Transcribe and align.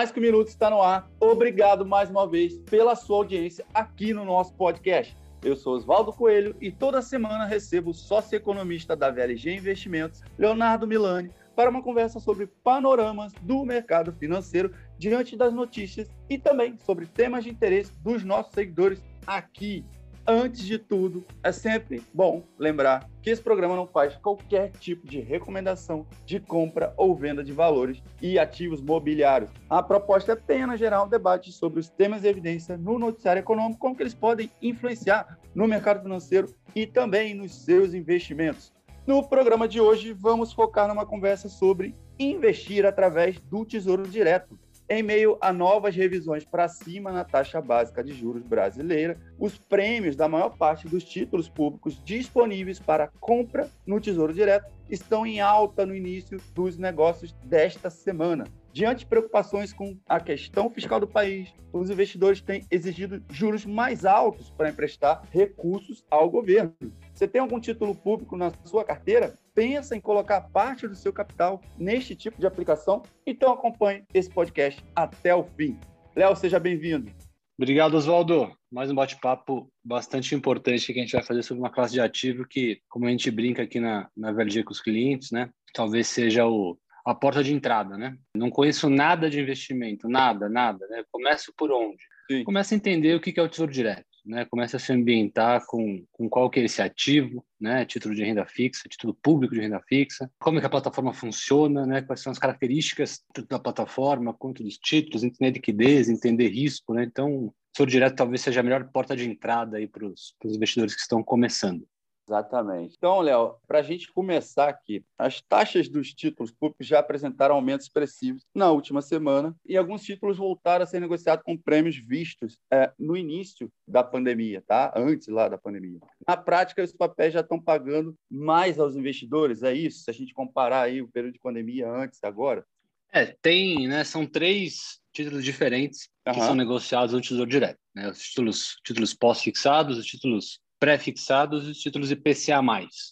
Mais 0.00 0.10
que 0.10 0.18
um 0.18 0.22
minuto 0.22 0.48
está 0.48 0.70
no 0.70 0.80
ar. 0.80 1.10
Obrigado 1.20 1.84
mais 1.84 2.08
uma 2.08 2.26
vez 2.26 2.56
pela 2.60 2.96
sua 2.96 3.18
audiência 3.18 3.66
aqui 3.74 4.14
no 4.14 4.24
nosso 4.24 4.54
podcast. 4.54 5.14
Eu 5.44 5.54
sou 5.54 5.74
Oswaldo 5.74 6.10
Coelho 6.10 6.56
e 6.58 6.72
toda 6.72 7.02
semana 7.02 7.44
recebo 7.44 7.90
o 7.90 7.94
sócio-economista 7.94 8.96
da 8.96 9.10
VLG 9.10 9.56
Investimentos, 9.56 10.22
Leonardo 10.38 10.86
Milani, 10.86 11.30
para 11.54 11.68
uma 11.68 11.82
conversa 11.82 12.18
sobre 12.18 12.46
panoramas 12.46 13.34
do 13.42 13.62
mercado 13.62 14.10
financeiro 14.10 14.72
diante 14.96 15.36
das 15.36 15.52
notícias 15.52 16.08
e 16.30 16.38
também 16.38 16.78
sobre 16.78 17.04
temas 17.04 17.44
de 17.44 17.50
interesse 17.50 17.92
dos 17.98 18.24
nossos 18.24 18.54
seguidores 18.54 19.04
aqui 19.26 19.84
antes 20.30 20.62
de 20.62 20.78
tudo, 20.78 21.24
é 21.42 21.50
sempre 21.50 22.02
bom 22.14 22.44
lembrar 22.56 23.10
que 23.20 23.30
esse 23.30 23.42
programa 23.42 23.74
não 23.74 23.86
faz 23.86 24.16
qualquer 24.16 24.70
tipo 24.70 25.06
de 25.06 25.18
recomendação 25.18 26.06
de 26.24 26.38
compra 26.38 26.94
ou 26.96 27.16
venda 27.16 27.42
de 27.42 27.52
valores 27.52 28.00
e 28.22 28.38
ativos 28.38 28.80
mobiliários. 28.80 29.50
A 29.68 29.82
proposta 29.82 30.32
é 30.32 30.34
apenas 30.34 30.78
gerar 30.78 31.02
um 31.02 31.08
debate 31.08 31.50
sobre 31.50 31.80
os 31.80 31.88
temas 31.88 32.22
de 32.22 32.28
evidência 32.28 32.76
no 32.76 32.98
noticiário 32.98 33.40
econômico, 33.40 33.80
como 33.80 33.96
que 33.96 34.04
eles 34.04 34.14
podem 34.14 34.50
influenciar 34.62 35.36
no 35.52 35.66
mercado 35.66 36.02
financeiro 36.02 36.54
e 36.74 36.86
também 36.86 37.34
nos 37.34 37.64
seus 37.64 37.92
investimentos. 37.92 38.72
No 39.06 39.28
programa 39.28 39.66
de 39.66 39.80
hoje, 39.80 40.12
vamos 40.12 40.52
focar 40.52 40.86
numa 40.86 41.04
conversa 41.04 41.48
sobre 41.48 41.96
investir 42.18 42.86
através 42.86 43.40
do 43.40 43.64
Tesouro 43.64 44.06
Direto. 44.06 44.56
Em 44.92 45.04
meio 45.04 45.38
a 45.40 45.52
novas 45.52 45.94
revisões 45.94 46.44
para 46.44 46.66
cima 46.66 47.12
na 47.12 47.22
taxa 47.22 47.60
básica 47.60 48.02
de 48.02 48.12
juros 48.12 48.42
brasileira, 48.42 49.16
os 49.38 49.56
prêmios 49.56 50.16
da 50.16 50.26
maior 50.26 50.56
parte 50.56 50.88
dos 50.88 51.04
títulos 51.04 51.48
públicos 51.48 52.02
disponíveis 52.02 52.80
para 52.80 53.06
compra 53.20 53.70
no 53.86 54.00
Tesouro 54.00 54.34
Direto 54.34 54.68
estão 54.90 55.24
em 55.24 55.40
alta 55.40 55.86
no 55.86 55.94
início 55.94 56.40
dos 56.52 56.76
negócios 56.76 57.30
desta 57.44 57.88
semana. 57.88 58.42
Diante 58.72 59.00
de 59.00 59.06
preocupações 59.06 59.72
com 59.72 59.96
a 60.08 60.18
questão 60.18 60.68
fiscal 60.68 60.98
do 60.98 61.06
país, 61.06 61.54
os 61.72 61.88
investidores 61.88 62.40
têm 62.40 62.66
exigido 62.68 63.22
juros 63.30 63.64
mais 63.64 64.04
altos 64.04 64.50
para 64.50 64.70
emprestar 64.70 65.22
recursos 65.30 66.04
ao 66.10 66.28
governo. 66.28 66.74
Você 67.20 67.28
tem 67.28 67.42
algum 67.42 67.60
título 67.60 67.94
público 67.94 68.34
na 68.34 68.50
sua 68.64 68.82
carteira? 68.82 69.38
pensa 69.54 69.94
em 69.94 70.00
colocar 70.00 70.40
parte 70.40 70.88
do 70.88 70.94
seu 70.94 71.12
capital 71.12 71.60
neste 71.76 72.16
tipo 72.16 72.40
de 72.40 72.46
aplicação, 72.46 73.02
então 73.26 73.52
acompanhe 73.52 74.04
esse 74.14 74.30
podcast 74.30 74.82
até 74.96 75.34
o 75.34 75.44
fim. 75.44 75.78
Léo, 76.16 76.34
seja 76.34 76.58
bem-vindo. 76.58 77.12
Obrigado, 77.58 77.92
Oswaldo. 77.92 78.50
Mais 78.72 78.90
um 78.90 78.94
bate-papo 78.94 79.70
bastante 79.84 80.34
importante 80.34 80.90
que 80.90 80.98
a 80.98 81.02
gente 81.02 81.12
vai 81.12 81.22
fazer 81.22 81.42
sobre 81.42 81.62
uma 81.62 81.68
classe 81.68 81.92
de 81.92 82.00
ativo 82.00 82.46
que, 82.48 82.80
como 82.88 83.04
a 83.04 83.10
gente 83.10 83.30
brinca 83.30 83.64
aqui 83.64 83.78
na, 83.78 84.08
na 84.16 84.32
VLG 84.32 84.64
com 84.64 84.72
os 84.72 84.80
clientes, 84.80 85.30
né, 85.30 85.50
talvez 85.74 86.06
seja 86.06 86.46
o, 86.46 86.78
a 87.04 87.14
porta 87.14 87.44
de 87.44 87.52
entrada, 87.52 87.98
né? 87.98 88.16
Não 88.34 88.48
conheço 88.48 88.88
nada 88.88 89.28
de 89.28 89.38
investimento, 89.38 90.08
nada, 90.08 90.48
nada, 90.48 90.86
né? 90.88 91.04
Começo 91.12 91.52
por 91.54 91.70
onde? 91.70 92.02
Sim. 92.30 92.44
Começa 92.44 92.74
a 92.74 92.76
entender 92.76 93.14
o 93.14 93.20
que 93.20 93.38
é 93.38 93.42
o 93.42 93.48
Tesouro 93.48 93.70
Direto 93.70 94.09
né, 94.24 94.44
começa 94.44 94.76
a 94.76 94.80
se 94.80 94.92
ambientar 94.92 95.64
com, 95.66 96.04
com 96.12 96.28
qual 96.28 96.50
que 96.50 96.60
é 96.60 96.64
esse 96.64 96.82
ativo, 96.82 97.44
né, 97.60 97.84
título 97.84 98.14
de 98.14 98.24
renda 98.24 98.44
fixa, 98.46 98.88
título 98.88 99.14
público 99.14 99.54
de 99.54 99.60
renda 99.60 99.80
fixa, 99.80 100.30
como 100.38 100.58
é 100.58 100.60
que 100.60 100.66
a 100.66 100.70
plataforma 100.70 101.12
funciona, 101.12 101.86
né, 101.86 102.02
quais 102.02 102.20
são 102.20 102.30
as 102.30 102.38
características 102.38 103.22
da 103.48 103.58
plataforma 103.58 104.34
quanto 104.34 104.62
dos 104.62 104.78
títulos, 104.78 105.24
entender 105.24 105.52
liquidez, 105.52 106.08
entender 106.08 106.48
risco, 106.48 106.94
né, 106.94 107.04
então 107.04 107.52
Tesouro 107.72 107.90
Direto 107.90 108.16
talvez 108.16 108.40
seja 108.40 108.60
a 108.60 108.62
melhor 108.62 108.90
porta 108.92 109.16
de 109.16 109.28
entrada 109.28 109.78
para 109.88 110.06
os 110.06 110.34
investidores 110.44 110.94
que 110.94 111.00
estão 111.00 111.22
começando. 111.22 111.86
Exatamente. 112.30 112.94
Então, 112.96 113.20
Léo, 113.20 113.56
para 113.66 113.80
a 113.80 113.82
gente 113.82 114.12
começar 114.12 114.68
aqui, 114.68 115.04
as 115.18 115.40
taxas 115.40 115.88
dos 115.88 116.14
títulos 116.14 116.52
públicos 116.52 116.86
já 116.86 117.00
apresentaram 117.00 117.56
aumentos 117.56 117.86
expressivos 117.86 118.46
na 118.54 118.70
última 118.70 119.02
semana 119.02 119.52
e 119.66 119.76
alguns 119.76 120.04
títulos 120.04 120.38
voltaram 120.38 120.84
a 120.84 120.86
ser 120.86 121.00
negociados 121.00 121.44
com 121.44 121.58
prêmios 121.58 121.96
vistos 121.96 122.56
é, 122.72 122.92
no 122.96 123.16
início 123.16 123.68
da 123.86 124.04
pandemia, 124.04 124.62
tá? 124.64 124.92
Antes 124.94 125.26
lá 125.26 125.48
da 125.48 125.58
pandemia. 125.58 125.98
Na 126.24 126.36
prática, 126.36 126.84
os 126.84 126.92
papéis 126.92 127.34
já 127.34 127.40
estão 127.40 127.60
pagando 127.60 128.14
mais 128.30 128.78
aos 128.78 128.94
investidores, 128.94 129.64
é 129.64 129.74
isso? 129.74 130.04
Se 130.04 130.10
a 130.10 130.14
gente 130.14 130.32
comparar 130.32 130.82
aí 130.82 131.02
o 131.02 131.08
período 131.08 131.32
de 131.32 131.40
pandemia 131.40 131.90
antes 131.90 132.20
e 132.22 132.26
agora? 132.26 132.64
É, 133.12 133.26
tem, 133.42 133.88
né? 133.88 134.04
São 134.04 134.24
três 134.24 135.00
títulos 135.12 135.44
diferentes 135.44 136.08
uhum. 136.24 136.34
que 136.34 136.40
são 136.40 136.54
negociados 136.54 137.12
no 137.12 137.20
Tesouro 137.20 137.50
Direto. 137.50 137.80
Né? 137.92 138.08
Os 138.08 138.20
títulos, 138.20 138.76
títulos 138.84 139.12
pós-fixados, 139.14 139.98
os 139.98 140.06
títulos 140.06 140.60
pré-fixados 140.80 141.68
os 141.68 141.78
títulos 141.78 142.10
IPCA+, 142.10 142.62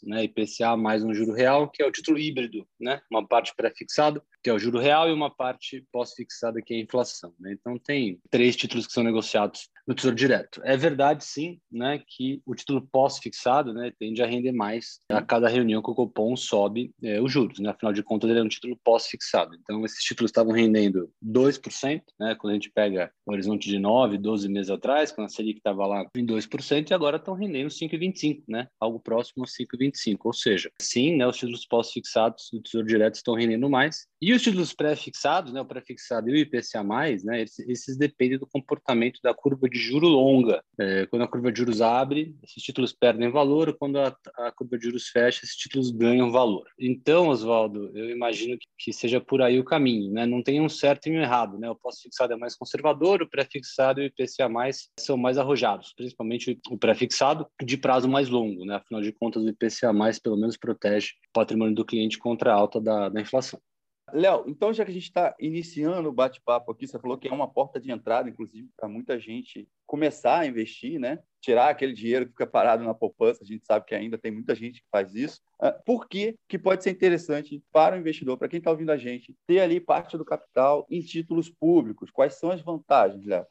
né? 0.02 0.24
IPCA 0.24 0.74
mais 0.74 1.04
um 1.04 1.12
juro 1.12 1.34
real, 1.34 1.70
que 1.70 1.82
é 1.82 1.86
o 1.86 1.92
título 1.92 2.18
híbrido, 2.18 2.66
né? 2.80 3.02
Uma 3.10 3.26
parte 3.26 3.54
pré-fixado 3.54 4.22
que 4.48 4.50
é 4.50 4.54
o 4.54 4.58
juro 4.58 4.78
real, 4.78 5.10
e 5.10 5.12
uma 5.12 5.28
parte 5.30 5.84
pós-fixada, 5.92 6.62
que 6.62 6.72
é 6.72 6.78
a 6.78 6.80
inflação. 6.80 7.34
Né? 7.38 7.52
Então, 7.52 7.78
tem 7.78 8.18
três 8.30 8.56
títulos 8.56 8.86
que 8.86 8.94
são 8.94 9.02
negociados 9.02 9.68
no 9.86 9.94
Tesouro 9.94 10.16
Direto. 10.16 10.62
É 10.64 10.74
verdade, 10.74 11.22
sim, 11.24 11.58
né, 11.70 12.02
que 12.06 12.42
o 12.46 12.54
título 12.54 12.86
pós-fixado 12.90 13.74
né, 13.74 13.92
tende 13.98 14.22
a 14.22 14.26
render 14.26 14.52
mais 14.52 15.00
a 15.10 15.20
cada 15.20 15.48
reunião 15.48 15.82
que 15.82 15.90
o 15.90 15.94
Copom 15.94 16.36
sobe 16.36 16.92
é, 17.02 17.20
os 17.20 17.30
juros. 17.30 17.58
Né? 17.58 17.70
Afinal 17.70 17.92
de 17.92 18.02
contas, 18.02 18.28
ele 18.30 18.38
é 18.38 18.42
um 18.42 18.48
título 18.48 18.78
pós-fixado. 18.82 19.54
Então, 19.54 19.84
esses 19.84 20.02
títulos 20.02 20.30
estavam 20.30 20.52
rendendo 20.52 21.10
2%, 21.22 22.02
né, 22.18 22.34
quando 22.38 22.52
a 22.52 22.54
gente 22.54 22.70
pega 22.70 23.10
o 23.26 23.32
horizonte 23.32 23.68
de 23.68 23.78
9, 23.78 24.16
12 24.16 24.48
meses 24.48 24.70
atrás, 24.70 25.12
quando 25.12 25.26
a 25.26 25.30
Selic 25.30 25.58
estava 25.58 25.86
lá 25.86 26.06
em 26.16 26.24
2%, 26.24 26.90
e 26.90 26.94
agora 26.94 27.16
estão 27.18 27.34
rendendo 27.34 27.68
5,25%, 27.68 28.44
né, 28.48 28.68
algo 28.80 28.98
próximo 28.98 29.44
a 29.44 29.46
5,25%. 29.46 30.18
Ou 30.24 30.32
seja, 30.32 30.70
sim, 30.80 31.16
né, 31.16 31.26
os 31.26 31.36
títulos 31.36 31.66
pós-fixados 31.66 32.48
do 32.50 32.62
Tesouro 32.62 32.86
Direto 32.86 33.16
estão 33.16 33.34
rendendo 33.34 33.68
mais, 33.68 34.06
e 34.20 34.34
os 34.38 34.42
títulos 34.42 34.72
pré-fixados, 34.72 35.52
né, 35.52 35.60
o 35.60 35.64
pré-fixado 35.64 36.30
e 36.30 36.32
o 36.32 36.36
IPCA+, 36.36 36.82
né, 37.24 37.42
esses, 37.42 37.68
esses, 37.68 37.96
dependem 37.96 38.38
do 38.38 38.46
comportamento 38.46 39.20
da 39.22 39.34
curva 39.34 39.68
de 39.68 39.78
juro 39.78 40.06
longa. 40.06 40.62
É, 40.78 41.06
quando 41.06 41.22
a 41.22 41.28
curva 41.28 41.52
de 41.52 41.58
juros 41.58 41.82
abre, 41.82 42.36
esses 42.42 42.62
títulos 42.62 42.92
perdem 42.92 43.30
valor, 43.30 43.76
quando 43.76 43.98
a, 43.98 44.16
a, 44.36 44.52
curva 44.52 44.78
de 44.78 44.84
juros 44.84 45.08
fecha, 45.08 45.44
esses 45.44 45.56
títulos 45.56 45.90
ganham 45.90 46.30
valor. 46.30 46.64
Então, 46.78 47.28
Oswaldo, 47.28 47.90
eu 47.96 48.10
imagino 48.10 48.56
que, 48.56 48.66
que, 48.78 48.92
seja 48.92 49.20
por 49.20 49.42
aí 49.42 49.58
o 49.58 49.64
caminho, 49.64 50.12
né? 50.12 50.24
Não 50.24 50.42
tem 50.42 50.60
um 50.60 50.68
certo 50.68 51.08
e 51.08 51.12
um 51.12 51.20
errado, 51.20 51.58
né? 51.58 51.68
O 51.68 51.76
pós-fixado 51.76 52.32
é 52.32 52.36
mais 52.36 52.54
conservador, 52.54 53.20
o 53.22 53.28
pré-fixado 53.28 54.00
e 54.00 54.04
o 54.04 54.06
IPCA+, 54.06 54.48
são 55.00 55.16
mais 55.16 55.36
arrojados, 55.36 55.92
principalmente 55.96 56.58
o 56.70 56.78
pré-fixado 56.78 57.46
de 57.62 57.76
prazo 57.76 58.08
mais 58.08 58.28
longo, 58.28 58.64
né? 58.64 58.76
Afinal 58.76 59.02
de 59.02 59.12
contas, 59.12 59.42
o 59.42 59.48
IPCA+, 59.48 59.92
pelo 60.22 60.36
menos 60.36 60.56
protege 60.56 61.08
o 61.28 61.32
patrimônio 61.32 61.74
do 61.74 61.84
cliente 61.84 62.18
contra 62.18 62.52
a 62.52 62.54
alta 62.54 62.80
da, 62.80 63.08
da 63.08 63.20
inflação. 63.20 63.60
Léo, 64.12 64.44
então 64.46 64.72
já 64.72 64.84
que 64.84 64.90
a 64.90 64.94
gente 64.94 65.04
está 65.04 65.34
iniciando 65.38 66.08
o 66.08 66.12
bate-papo 66.12 66.72
aqui, 66.72 66.86
você 66.86 66.98
falou 66.98 67.18
que 67.18 67.28
é 67.28 67.32
uma 67.32 67.48
porta 67.48 67.80
de 67.80 67.90
entrada, 67.90 68.28
inclusive, 68.28 68.68
para 68.76 68.88
muita 68.88 69.18
gente 69.18 69.68
começar 69.86 70.40
a 70.40 70.46
investir, 70.46 70.98
né? 70.98 71.18
Tirar 71.40 71.68
aquele 71.68 71.92
dinheiro 71.92 72.26
que 72.26 72.32
fica 72.32 72.46
parado 72.46 72.84
na 72.84 72.94
poupança, 72.94 73.42
a 73.42 73.46
gente 73.46 73.64
sabe 73.64 73.86
que 73.86 73.94
ainda 73.94 74.18
tem 74.18 74.30
muita 74.30 74.54
gente 74.54 74.80
que 74.80 74.88
faz 74.90 75.14
isso. 75.14 75.40
Ah, 75.60 75.72
por 75.72 76.08
que, 76.08 76.36
que 76.48 76.58
pode 76.58 76.82
ser 76.82 76.90
interessante 76.90 77.62
para 77.72 77.96
o 77.96 77.98
investidor, 77.98 78.36
para 78.36 78.48
quem 78.48 78.58
está 78.58 78.70
ouvindo 78.70 78.90
a 78.90 78.96
gente, 78.96 79.34
ter 79.46 79.60
ali 79.60 79.80
parte 79.80 80.16
do 80.16 80.24
capital 80.24 80.86
em 80.90 81.00
títulos 81.00 81.50
públicos? 81.50 82.10
Quais 82.10 82.34
são 82.34 82.50
as 82.50 82.60
vantagens, 82.60 83.24
Léo? 83.24 83.46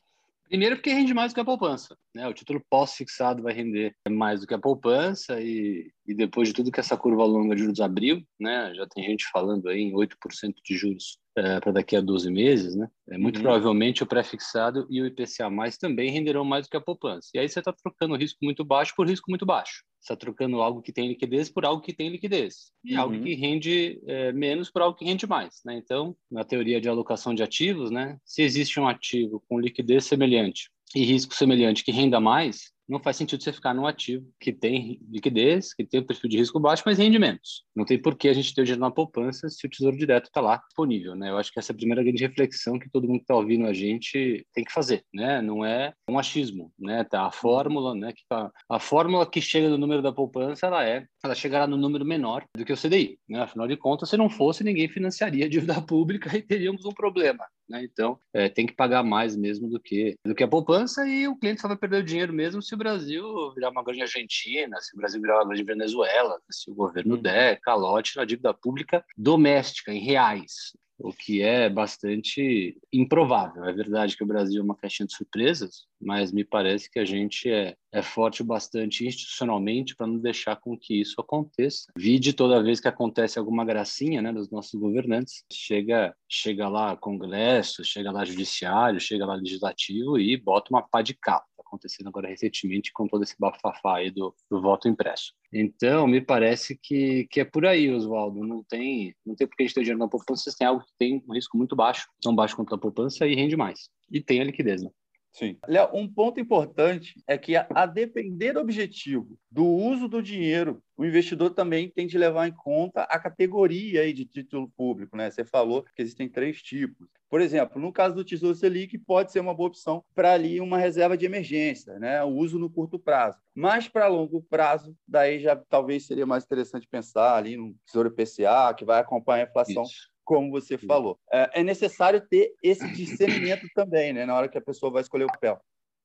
Primeiro 0.48 0.78
porque 0.78 0.92
rende 0.92 1.14
mais 1.14 1.32
do 1.32 1.36
que 1.36 1.42
a 1.42 1.46
poupança. 1.46 1.98
Né? 2.16 2.28
O 2.28 2.34
título 2.34 2.62
pós-fixado 2.70 3.44
vai 3.44 3.54
render 3.54 3.94
mais 4.10 4.40
do 4.40 4.48
que 4.48 4.54
a 4.54 4.60
poupança 4.60 5.42
e, 5.42 5.92
e 6.08 6.14
depois 6.14 6.48
de 6.48 6.54
tudo 6.54 6.72
que 6.72 6.80
essa 6.80 6.98
curva 6.98 7.26
longa 7.26 7.56
de 7.56 7.64
juros 7.64 7.82
abriu, 7.82 8.24
né? 8.40 8.74
já 8.74 8.88
tem 8.88 9.04
gente 9.04 9.26
falando 9.32 9.68
aí 9.68 9.82
em 9.82 9.94
8% 9.94 10.54
de 10.64 10.78
juros 10.78 11.18
é, 11.38 11.60
para 11.60 11.72
daqui 11.72 11.96
a 11.96 12.02
12 12.02 12.32
meses, 12.32 12.76
né? 12.76 12.90
É, 13.10 13.18
muito 13.18 13.38
uhum. 13.38 13.44
provavelmente 13.44 14.02
o 14.02 14.08
pré-fixado 14.08 14.88
e 14.90 15.02
o 15.02 15.06
IPCA+, 15.06 15.50
também 15.80 16.10
renderão 16.10 16.44
mais 16.44 16.66
do 16.66 16.72
que 16.72 16.78
a 16.78 16.82
poupança. 16.82 17.30
E 17.36 17.40
aí 17.40 17.48
você 17.48 17.60
está 17.60 17.72
trocando 17.72 18.16
risco 18.16 18.40
muito 18.42 18.66
baixo 18.66 18.94
por 18.96 19.08
risco 19.08 19.30
muito 19.30 19.46
baixo. 19.46 19.84
Você 20.00 20.14
está 20.14 20.16
trocando 20.16 20.62
algo 20.62 20.82
que 20.82 20.92
tem 20.92 21.08
liquidez 21.08 21.50
por 21.50 21.64
algo 21.64 21.82
que 21.82 21.94
tem 21.94 22.10
liquidez. 22.10 22.72
E 22.84 22.96
uhum. 22.96 23.02
algo 23.02 23.24
que 23.24 23.36
rende 23.36 24.02
é, 24.08 24.32
menos 24.32 24.72
por 24.72 24.82
algo 24.82 24.98
que 24.98 25.06
rende 25.06 25.28
mais. 25.28 25.62
Né? 25.64 25.76
Então, 25.76 26.16
na 26.30 26.44
teoria 26.44 26.82
de 26.82 26.90
alocação 26.90 27.36
de 27.36 27.44
ativos, 27.44 27.92
né, 27.92 28.18
se 28.26 28.42
existe 28.42 28.80
um 28.80 28.88
ativo 28.88 29.44
com 29.48 29.60
liquidez 29.60 30.06
semelhante 30.06 30.70
e 30.96 31.04
risco 31.04 31.36
semelhante 31.36 31.84
que 31.84 31.92
renda 31.92 32.20
mais, 32.20 32.72
não 32.88 33.00
faz 33.00 33.18
sentido 33.18 33.44
você 33.44 33.52
ficar 33.52 33.74
num 33.74 33.86
ativo 33.86 34.26
que 34.40 34.52
tem 34.52 35.00
liquidez, 35.10 35.74
que 35.74 35.86
tem 35.86 36.00
um 36.00 36.06
perfil 36.06 36.30
de 36.30 36.38
risco 36.38 36.60
baixo, 36.60 36.84
mas 36.86 36.98
rende 36.98 37.20
menos. 37.20 37.64
Não 37.76 37.86
tem 37.86 38.02
por 38.02 38.16
que 38.16 38.30
a 38.30 38.34
gente 38.34 38.54
ter 38.54 38.62
o 38.62 38.64
dinheiro 38.64 38.82
na 38.82 38.92
poupança 38.92 39.50
se 39.50 39.66
o 39.66 39.70
Tesouro 39.70 39.98
Direto 39.98 40.26
está 40.26 40.40
lá 40.40 40.58
disponível, 40.58 41.16
né? 41.16 41.30
Eu 41.30 41.38
acho 41.38 41.52
que 41.52 41.60
essa 41.60 41.72
é 41.72 41.74
a 41.74 41.78
primeira 41.78 42.04
grande 42.04 42.24
reflexão 42.24 42.80
que 42.80 42.90
todo 42.90 43.08
mundo 43.08 43.18
que 43.18 43.24
está 43.24 43.36
ouvindo 43.36 43.66
a 43.66 43.74
gente 43.74 44.46
tem 44.54 44.64
que 44.64 44.72
fazer, 44.72 45.04
né? 45.14 45.42
Não 45.42 45.66
é 45.66 45.94
um 46.10 46.18
achismo, 46.18 46.72
né? 46.80 47.04
Tá 47.04 47.28
a 47.28 47.32
fórmula, 47.32 47.94
né? 47.94 48.14
Que 48.14 48.22
a, 48.32 48.52
a 48.70 48.80
fórmula 48.80 49.30
que 49.30 49.42
chega 49.42 49.70
no 49.70 49.78
número 49.78 50.02
da 50.02 50.14
poupança, 50.14 50.68
ela 50.68 50.84
é, 50.86 51.06
ela 51.28 51.36
chegará 51.36 51.68
no 51.68 51.78
número 51.78 52.06
menor 52.06 52.46
do 52.56 52.66
que 52.66 52.74
o 52.74 52.78
CDI, 52.78 53.20
né? 53.28 53.42
Afinal 53.42 53.68
de 53.68 53.78
contas, 53.78 54.10
se 54.10 54.18
não 54.18 54.30
fosse, 54.30 54.64
ninguém 54.64 54.88
financiaria 54.88 55.46
a 55.46 55.50
dívida 55.50 55.80
pública 55.82 56.36
e 56.36 56.42
teríamos 56.42 56.86
um 56.86 56.92
problema, 56.92 57.46
né? 57.70 57.84
Então, 57.84 58.20
é, 58.34 58.50
tem 58.50 58.66
que 58.66 58.74
pagar 58.74 59.04
mais 59.04 59.36
mesmo 59.36 59.70
do 59.70 59.80
que, 59.80 60.16
do 60.26 60.34
que 60.34 60.44
a 60.44 60.48
poupança 60.48 61.08
e 61.08 61.28
o 61.28 61.36
cliente 61.36 61.62
só 61.62 61.68
vai 61.68 61.78
perder 61.78 61.98
o 61.98 62.06
dinheiro 62.06 62.34
mesmo 62.34 62.62
se 62.62 62.74
o 62.74 62.78
Brasil 62.78 63.54
virar 63.54 63.70
uma 63.70 63.84
grande 63.84 64.02
Argentina, 64.02 64.80
se 64.82 64.96
o 64.96 64.98
Brasil 64.98 65.22
virar 65.22 65.36
uma 65.36 65.46
grande 65.46 65.64
Venezuela, 65.64 66.40
se 66.50 66.72
o 66.72 66.76
governo 66.76 67.16
uhum. 67.16 67.22
der 67.22 67.60
calote 67.62 68.16
na 68.18 68.26
dívida 68.26 68.54
pública 68.54 69.04
doméstica, 69.18 69.94
em 69.94 70.00
reais. 70.00 70.72
O 71.00 71.14
que 71.14 71.42
é 71.42 71.70
bastante 71.70 72.78
improvável. 72.92 73.66
É 73.66 73.74
verdade 73.74 74.18
que 74.18 74.24
o 74.24 74.28
Brasil 74.28 74.62
é 74.62 74.64
uma 74.64 74.76
caixinha 74.76 75.08
de 75.08 75.16
surpresas, 75.16 75.86
mas 76.00 76.32
me 76.32 76.44
parece 76.44 76.90
que 76.90 77.00
a 77.00 77.06
gente 77.06 77.50
é, 77.50 77.76
é 77.92 78.02
forte 78.02 78.44
bastante 78.44 79.06
institucionalmente 79.06 79.96
para 79.96 80.08
não 80.08 80.18
deixar 80.18 80.56
com 80.56 80.78
que 80.78 81.00
isso 81.00 81.20
aconteça. 81.20 81.88
Vide 81.98 82.34
toda 82.34 82.64
vez 82.64 82.80
que 82.80 82.88
acontece 82.88 83.38
alguma 83.38 83.64
gracinha 83.64 84.22
né, 84.22 84.34
dos 84.34 84.50
nossos 84.50 84.80
governantes, 84.80 85.44
chega, 85.52 86.16
chega 86.28 86.68
lá 86.68 86.96
Congresso, 86.96 87.84
chega 87.84 88.12
lá 88.12 88.26
Judiciário, 88.26 89.00
chega 89.00 89.26
lá 89.26 89.36
Legislativo 89.36 90.18
e 90.18 90.36
bota 90.36 90.72
uma 90.72 90.82
pá 90.82 91.02
de 91.02 91.14
capa 91.14 91.46
acontecendo 91.68 92.08
agora 92.08 92.28
recentemente 92.28 92.92
com 92.92 93.08
todo 93.08 93.24
esse 93.24 93.36
bafafá 93.40 93.98
aí 93.98 94.12
do, 94.12 94.34
do 94.50 94.62
voto 94.62 94.88
impresso. 94.88 95.34
Então, 95.52 96.08
me 96.08 96.20
parece 96.20 96.78
que, 96.82 97.28
que 97.30 97.40
é 97.40 97.46
por 97.46 97.66
aí, 97.66 97.92
Oswaldo. 97.92 98.44
Não 98.44 98.64
tem, 98.64 99.16
não 99.26 99.36
tem 99.36 99.48
porque 99.48 99.64
a 99.64 99.66
gente 99.66 99.76
ter 99.76 99.82
dinheiro 99.82 100.00
na 100.00 100.08
poupança, 100.08 100.54
tem 100.58 100.68
algo 100.68 100.84
que 100.84 100.94
tem 100.98 101.24
um 101.28 101.34
risco 101.34 101.58
muito 101.58 101.76
baixo, 101.76 102.08
tão 102.22 102.36
baixo 102.36 102.56
quanto 102.56 102.74
a 102.74 102.78
poupança 102.78 103.28
e 103.28 103.36
rende 103.36 103.56
mais. 103.56 103.90
E 104.12 104.22
tem 104.22 104.42
a 104.42 104.44
liquidez, 104.44 104.84
né? 104.84 104.90
Sim. 105.38 105.56
Léo, 105.68 105.92
um 105.94 106.12
ponto 106.12 106.40
importante 106.40 107.22
é 107.28 107.38
que, 107.38 107.56
a, 107.56 107.68
a, 107.76 107.86
depender 107.86 108.54
do 108.54 108.60
objetivo 108.60 109.38
do 109.52 109.64
uso 109.64 110.08
do 110.08 110.20
dinheiro, 110.20 110.82
o 110.98 111.06
investidor 111.06 111.52
também 111.52 111.92
tem 111.92 112.08
de 112.08 112.18
levar 112.18 112.48
em 112.48 112.52
conta 112.52 113.04
a 113.04 113.20
categoria 113.20 114.02
aí 114.02 114.14
de 114.14 114.26
título 114.26 114.68
público. 114.76 115.16
Né? 115.16 115.30
Você 115.30 115.46
falou 115.46 115.86
que 115.96 116.02
existem 116.02 116.28
três 116.28 116.60
tipos. 116.64 117.08
Por 117.30 117.40
exemplo, 117.40 117.80
no 117.80 117.94
caso 117.94 118.16
do 118.16 118.26
Tesouro 118.26 118.56
Selic, 118.56 118.98
pode 118.98 119.32
ser 119.32 119.40
uma 119.40 119.54
boa 119.54 119.68
opção 119.68 120.04
para 120.16 120.34
ali 120.34 120.60
uma 120.60 120.80
reserva 120.80 121.16
de 121.16 121.28
emergência, 121.28 122.00
né? 122.00 122.24
o 122.24 122.30
uso 122.30 122.58
no 122.58 122.68
curto 122.68 122.98
prazo. 122.98 123.38
Mas 123.54 123.88
para 123.88 124.08
longo 124.08 124.42
prazo, 124.42 124.98
daí 125.08 125.38
já 125.38 125.56
talvez 125.56 126.08
seria 126.08 126.26
mais 126.26 126.46
interessante 126.46 126.88
pensar 126.88 127.36
ali 127.36 127.56
no 127.56 127.76
Tesouro 127.86 128.10
PCA, 128.10 128.74
que 128.76 128.84
vai 128.84 129.00
acompanhar 129.00 129.46
a 129.46 129.50
inflação. 129.50 129.84
Isso 129.84 130.17
como 130.28 130.52
você 130.52 130.78
falou. 130.78 131.18
É, 131.32 131.62
é 131.62 131.64
necessário 131.64 132.22
ter 132.30 132.54
esse 132.62 132.86
discernimento 132.92 133.66
também, 133.74 134.12
né, 134.12 134.26
na 134.26 134.36
hora 134.36 134.50
que 134.50 134.58
a 134.58 134.62
pessoa 134.62 134.92
vai 134.92 135.02
escolher 135.02 135.24
o 135.24 135.28
papel. 135.28 135.58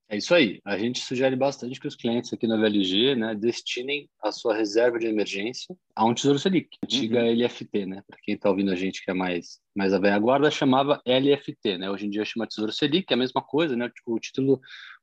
É 0.09 0.17
isso 0.17 0.35
aí. 0.35 0.61
A 0.65 0.79
gente 0.79 1.01
sugere 1.01 1.35
bastante 1.35 1.81
que 1.81 1.89
os 1.89 1.97
clientes 1.97 2.33
aqui 2.33 2.47
na 2.47 2.57
VLG 2.57 3.17
né, 3.17 3.35
destinem 3.35 4.09
a 4.23 4.31
sua 4.31 4.55
reserva 4.55 4.99
de 4.99 5.07
emergência 5.07 5.75
a 5.97 6.05
um 6.05 6.15
Tesouro 6.15 6.39
Selic, 6.39 6.69
antiga 6.85 7.21
uhum. 7.21 7.33
LFT, 7.33 7.87
né? 7.87 8.03
Para 8.07 8.19
quem 8.23 8.35
está 8.35 8.51
ouvindo 8.51 8.71
a 8.71 8.77
gente 8.77 9.03
que 9.03 9.11
é 9.11 9.15
mais, 9.15 9.59
mais 9.75 9.93
a 9.93 9.99
velha 9.99 10.19
guarda, 10.19 10.51
chamava 10.51 11.01
LFT, 11.07 11.79
né? 11.79 11.91
Hoje 11.91 12.07
em 12.07 12.11
dia 12.11 12.25
chama 12.25 12.47
Tesouro 12.47 12.71
Selic, 12.71 13.11
é 13.11 13.15
a 13.15 13.17
mesma 13.17 13.41
coisa, 13.41 13.75
né? 13.75 13.91
O 14.07 14.19
título 14.21 14.61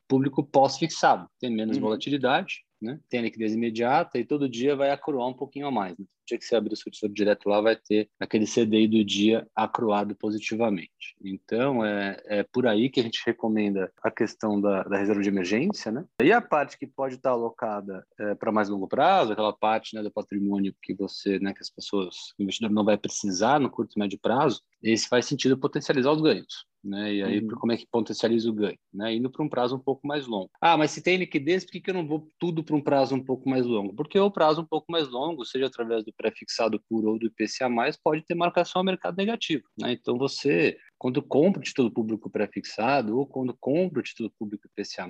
público 0.07 0.43
pós-fixado, 0.43 1.27
tem 1.39 1.49
menos 1.49 1.77
uhum. 1.77 1.83
volatilidade, 1.83 2.63
né? 2.81 2.99
Tem 3.09 3.19
a 3.19 3.23
liquidez 3.23 3.53
imediata 3.53 4.17
e 4.17 4.25
todo 4.25 4.49
dia 4.49 4.75
vai 4.75 4.91
acruar 4.91 5.27
um 5.27 5.33
pouquinho 5.33 5.67
a 5.67 5.71
mais. 5.71 5.97
Né? 5.97 6.05
O 6.05 6.25
dia 6.27 6.37
que 6.37 6.45
você 6.45 6.55
abrir 6.55 6.73
o 6.73 6.77
seu 6.77 6.91
tesouro 6.91 7.13
direto 7.13 7.49
lá, 7.49 7.59
vai 7.59 7.75
ter 7.75 8.09
aquele 8.19 8.45
CDI 8.45 8.87
do 8.87 9.03
dia 9.03 9.47
acruado 9.55 10.15
positivamente. 10.15 11.15
Então, 11.23 11.83
é, 11.83 12.21
é 12.25 12.43
por 12.43 12.67
aí 12.67 12.89
que 12.89 12.99
a 12.99 13.03
gente 13.03 13.21
recomenda 13.25 13.91
a 14.03 14.11
questão 14.11 14.59
da, 14.59 14.83
da 14.83 14.97
reserva 14.97 15.21
de 15.21 15.29
emergência, 15.29 15.91
né? 15.91 16.05
E 16.21 16.31
a 16.31 16.41
parte 16.41 16.77
que 16.77 16.87
pode 16.87 17.15
estar 17.15 17.31
alocada 17.31 18.05
é, 18.19 18.35
para 18.35 18.51
mais 18.51 18.69
longo 18.69 18.87
prazo, 18.87 19.33
aquela 19.33 19.53
parte 19.53 19.95
né, 19.95 20.03
do 20.03 20.11
patrimônio 20.11 20.75
que 20.81 20.93
você, 20.93 21.39
né, 21.39 21.53
que 21.53 21.61
as 21.61 21.69
pessoas, 21.69 22.15
o 22.37 22.43
investidor 22.43 22.71
não 22.71 22.85
vai 22.85 22.97
precisar 22.97 23.59
no 23.59 23.69
curto 23.69 23.93
e 23.95 23.99
médio 23.99 24.19
prazo, 24.21 24.61
esse 24.81 25.07
faz 25.07 25.25
sentido 25.25 25.57
potencializar 25.57 26.11
os 26.11 26.21
ganhos. 26.21 26.68
Né? 26.83 27.15
E 27.15 27.23
aí, 27.23 27.39
uhum. 27.39 27.49
como 27.59 27.71
é 27.71 27.77
que 27.77 27.85
potencializa 27.91 28.49
o 28.49 28.53
ganho? 28.53 28.77
Né? 28.93 29.15
Indo 29.15 29.29
para 29.29 29.43
um 29.43 29.49
prazo 29.49 29.75
um 29.75 29.79
pouco 29.79 30.07
mais 30.07 30.25
longo. 30.25 30.49
Ah, 30.61 30.77
mas 30.77 30.91
se 30.91 31.01
tem 31.01 31.17
liquidez, 31.17 31.65
por 31.65 31.71
que, 31.71 31.81
que 31.81 31.89
eu 31.89 31.93
não 31.93 32.07
vou 32.07 32.27
tudo 32.39 32.63
para 32.63 32.75
um 32.75 32.81
prazo 32.81 33.15
um 33.15 33.23
pouco 33.23 33.49
mais 33.49 33.65
longo? 33.65 33.93
Porque 33.93 34.17
o 34.17 34.31
prazo 34.31 34.61
um 34.61 34.65
pouco 34.65 34.91
mais 34.91 35.09
longo, 35.09 35.45
seja 35.45 35.67
através 35.67 36.03
do 36.03 36.13
pré-fixado 36.13 36.81
puro 36.89 37.11
ou 37.11 37.19
do 37.19 37.27
IPCA+, 37.27 37.69
pode 38.03 38.23
ter 38.23 38.35
marcação 38.35 38.81
a 38.81 38.85
mercado 38.85 39.17
negativo. 39.17 39.63
Né? 39.77 39.93
Então, 39.93 40.17
você 40.17 40.77
quando 40.99 41.23
compra 41.23 41.61
o 41.61 41.63
título 41.63 41.89
público 41.89 42.29
pré-fixado 42.29 43.17
ou 43.17 43.25
quando 43.25 43.55
compra 43.57 44.01
o 44.01 44.03
título 44.03 44.29
público 44.37 44.67
IPCA+, 44.67 45.07